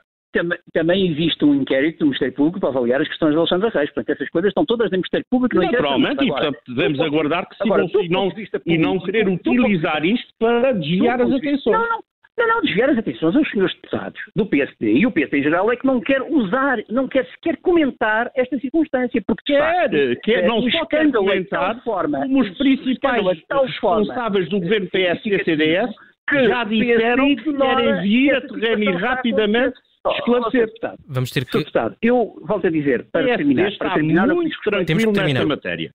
também 0.73 1.07
existe 1.11 1.45
um 1.45 1.55
inquérito 1.55 1.99
do 1.99 2.05
Ministério 2.07 2.33
Público 2.33 2.59
para 2.59 2.69
avaliar 2.69 3.01
as 3.01 3.07
questões 3.07 3.31
de 3.31 3.37
Alexandre 3.37 3.69
Reis. 3.69 3.89
Portanto, 3.93 4.15
essas 4.15 4.29
coisas 4.29 4.49
estão 4.49 4.65
todas 4.65 4.91
no 4.91 4.97
Ministério 4.97 5.25
Público. 5.29 5.55
Naturalmente, 5.55 6.25
e 6.25 6.27
portanto 6.27 6.59
devemos 6.67 6.99
aguardar 6.99 7.47
que 7.47 7.55
sigam 7.55 7.87
e 8.01 8.09
não, 8.09 8.31
e 8.65 8.77
não 8.77 8.99
querer 8.99 9.27
utilizar 9.29 10.03
isto 10.03 10.33
para 10.37 10.73
desviar 10.73 11.21
as 11.21 11.31
atenções. 11.31 11.77
Não, 11.77 11.89
não. 11.89 12.14
Não, 12.37 12.47
não, 12.47 12.61
desviar 12.61 12.89
as 12.89 12.97
atenções 12.97 13.35
aos 13.35 13.49
senhores 13.49 13.73
deputados 13.75 14.19
do 14.35 14.45
PSD 14.45 14.93
e 14.93 15.05
o 15.05 15.11
PSD 15.11 15.39
em 15.39 15.43
geral 15.43 15.71
é 15.71 15.77
que 15.77 15.85
não 15.85 16.01
quer 16.01 16.21
usar, 16.21 16.77
não 16.89 17.07
quer 17.07 17.25
sequer 17.27 17.57
comentar 17.61 18.29
esta 18.35 18.59
circunstância, 18.59 19.23
porque 19.25 19.53
quer, 19.53 19.59
facto, 19.59 20.21
quer 20.21 20.43
é, 20.43 20.47
não 20.47 20.61
só 20.69 20.85
quer 20.85 21.09
comentar, 21.11 21.81
forma, 21.83 22.19
como 22.19 22.41
os 22.41 22.57
principais 22.57 23.25
responsáveis 23.49 24.49
do 24.49 24.59
governo 24.59 24.89
PSD 24.89 25.35
e 25.35 25.43
CDS 25.45 25.95
que 26.27 26.47
já 26.47 26.63
disseram 26.65 27.35
que 27.35 27.53
querem 27.53 28.01
vir 28.01 28.35
a 28.35 28.41
terreno 28.41 28.83
e 28.83 28.91
rapidamente 28.95 29.77
esclarecer. 30.13 30.69
Vamos 31.07 31.31
ter 31.31 31.45
que... 31.45 31.57
Deputado, 31.57 31.95
eu 32.01 32.35
volto 32.41 32.67
a 32.67 32.69
dizer, 32.69 33.05
para 33.11 33.25
terminar, 33.37 33.71
para 33.77 33.93
terminar, 33.93 34.27
muito 34.27 34.57
tranquilo 34.61 35.11
nesta 35.11 35.45
matéria. 35.45 35.91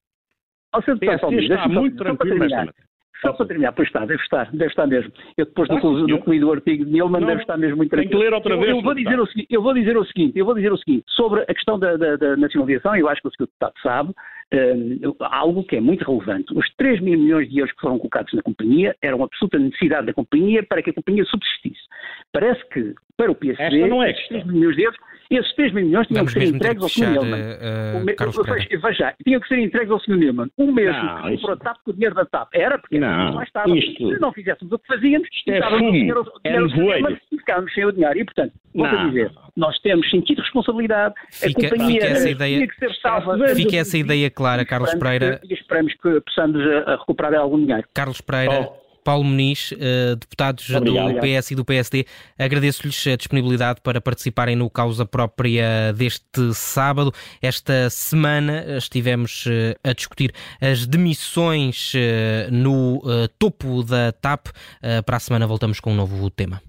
O 0.74 0.80
deputado, 0.80 1.34
está 1.34 1.68
muito 1.68 1.96
tranquilo 1.96 2.38
nesta 2.38 2.64
matéria. 2.64 2.89
Só 3.20 3.32
para 3.32 3.46
terminar, 3.46 3.72
pois 3.72 3.88
está, 3.88 4.00
deve 4.04 4.22
estar, 4.22 4.50
deve 4.50 4.70
estar 4.70 4.86
mesmo. 4.86 5.12
Eu 5.36 5.44
depois 5.44 5.68
do, 5.68 5.78
do, 5.78 6.06
do, 6.06 6.40
do 6.40 6.52
artigo 6.52 6.84
de 6.84 6.90
Nilman 6.90 7.20
deve 7.20 7.42
estar 7.42 7.56
mesmo 7.56 7.76
muito 7.76 7.90
tranquilo. 7.90 8.10
Tem 8.10 8.18
que 8.18 8.24
ler 8.24 8.34
outra 8.34 8.56
vez. 8.56 8.70
Eu, 8.70 8.82
vou 8.82 8.94
dizer 8.94 9.20
o, 9.20 9.28
eu 9.50 9.62
vou 9.62 9.74
dizer 9.74 9.96
o 9.96 10.04
seguinte, 10.04 10.38
eu 10.38 10.44
vou 10.44 10.54
dizer 10.54 10.72
o 10.72 10.78
seguinte, 10.78 11.04
sobre 11.08 11.42
a 11.42 11.54
questão 11.54 11.78
da, 11.78 11.96
da, 11.96 12.16
da 12.16 12.36
nacionalização, 12.36 12.96
eu 12.96 13.08
acho 13.08 13.20
que 13.20 13.28
o 13.28 13.30
Sr. 13.30 13.40
Deputado 13.40 13.74
sabe, 13.82 14.14
um, 14.52 15.14
algo 15.20 15.64
que 15.64 15.76
é 15.76 15.80
muito 15.80 16.04
relevante. 16.04 16.52
Os 16.56 16.68
3 16.76 17.00
mil 17.00 17.18
milhões 17.18 17.48
de 17.48 17.58
euros 17.58 17.74
que 17.74 17.80
foram 17.80 17.98
colocados 17.98 18.32
na 18.32 18.42
companhia 18.42 18.96
eram 19.02 19.22
absoluta 19.22 19.58
necessidade 19.58 20.06
da 20.06 20.12
companhia 20.12 20.62
para 20.62 20.82
que 20.82 20.90
a 20.90 20.94
companhia 20.94 21.24
subsistisse. 21.24 21.80
Parece 22.32 22.64
que 22.70 22.94
para 23.16 23.30
o 23.30 23.34
PSD, 23.34 23.86
não 23.86 24.02
é 24.02 24.10
esses 24.10 24.28
3 24.28 24.44
mil 24.46 24.54
milhões 24.54 24.76
de 24.76 24.82
euros 24.82 24.98
esses 25.36 25.54
3 25.54 25.72
mil 25.74 25.86
milhões 25.86 26.06
tinham 26.08 26.24
Vamos 26.24 26.34
que 26.34 26.40
ser 26.40 26.54
entregues 26.54 26.82
ao 26.82 26.88
Sr. 26.88 27.10
Neumann. 27.10 27.40
Uh, 27.40 28.78
uh, 28.78 28.80
veja, 28.82 29.14
tinham 29.24 29.40
que 29.40 29.48
ser 29.48 29.58
entregues 29.58 29.90
ao 29.90 30.00
Sr. 30.00 30.16
Neumann. 30.16 30.50
O 30.56 30.72
mesmo 30.72 31.02
não, 31.02 31.22
que 31.22 31.30
comprou 31.30 31.52
a 31.52 31.56
TAP 31.56 31.76
com 31.84 31.90
o 31.90 31.94
dinheiro 31.94 32.14
da 32.14 32.24
TAP. 32.24 32.48
Era, 32.54 32.78
porque 32.78 32.98
não, 32.98 33.34
lá 33.34 33.44
estava. 33.44 33.70
Isto, 33.70 34.08
Se 34.08 34.20
não 34.20 34.32
fizéssemos 34.32 34.72
o 34.72 34.78
que 34.78 34.86
fazíamos, 34.88 35.28
isto 35.32 35.50
é 35.50 35.62
fumo, 35.62 35.92
dinheiro, 35.92 36.26
é 36.44 36.66
dinheiro 36.66 37.18
e 37.30 37.38
ficávamos 37.38 37.72
sem 37.72 37.84
o 37.84 37.92
dinheiro. 37.92 38.18
E, 38.18 38.24
portanto, 38.24 38.52
vou 38.74 39.08
dizer, 39.08 39.30
nós 39.56 39.78
temos 39.80 40.10
sentido 40.10 40.42
responsabilidade. 40.42 41.14
Fica, 41.30 41.66
a 41.66 41.70
companhia 41.70 42.00
fica 42.00 42.12
essa 42.12 42.30
ideia, 42.30 42.66
que 42.66 42.74
ser 42.76 42.94
salva. 42.96 43.48
Fica 43.54 43.76
essa 43.76 43.96
ideia 43.96 44.30
clara, 44.30 44.64
Carlos 44.64 44.94
Pereira. 44.94 45.40
E 45.48 45.54
esperamos 45.54 45.92
que 45.94 46.20
possamos 46.22 46.60
eh, 46.60 46.84
recuperar 46.98 47.34
algum 47.34 47.58
dinheiro. 47.58 47.86
Carlos 47.94 48.20
Pereira. 48.20 48.68
Paulo 49.10 49.24
Muniz, 49.24 49.72
uh, 49.72 50.14
deputados 50.14 50.70
Obrigado. 50.70 51.14
do 51.14 51.20
PS 51.20 51.50
e 51.50 51.54
do 51.56 51.64
PSD. 51.64 52.06
Agradeço-lhes 52.38 53.08
a 53.08 53.16
disponibilidade 53.16 53.80
para 53.82 54.00
participarem 54.00 54.54
no 54.54 54.70
causa 54.70 55.04
própria 55.04 55.92
deste 55.92 56.54
sábado. 56.54 57.12
Esta 57.42 57.90
semana 57.90 58.64
estivemos 58.78 59.46
uh, 59.46 59.74
a 59.82 59.92
discutir 59.92 60.32
as 60.60 60.86
demissões 60.86 61.92
no 62.52 63.02
topo 63.36 63.82
da 63.82 64.12
TAP. 64.12 64.46
para 65.04 65.16
a 65.16 65.20
semana 65.20 65.44
voltamos 65.44 65.80
com 65.80 65.90
um 65.90 65.96
novo 65.96 66.30
tema. 66.30 66.62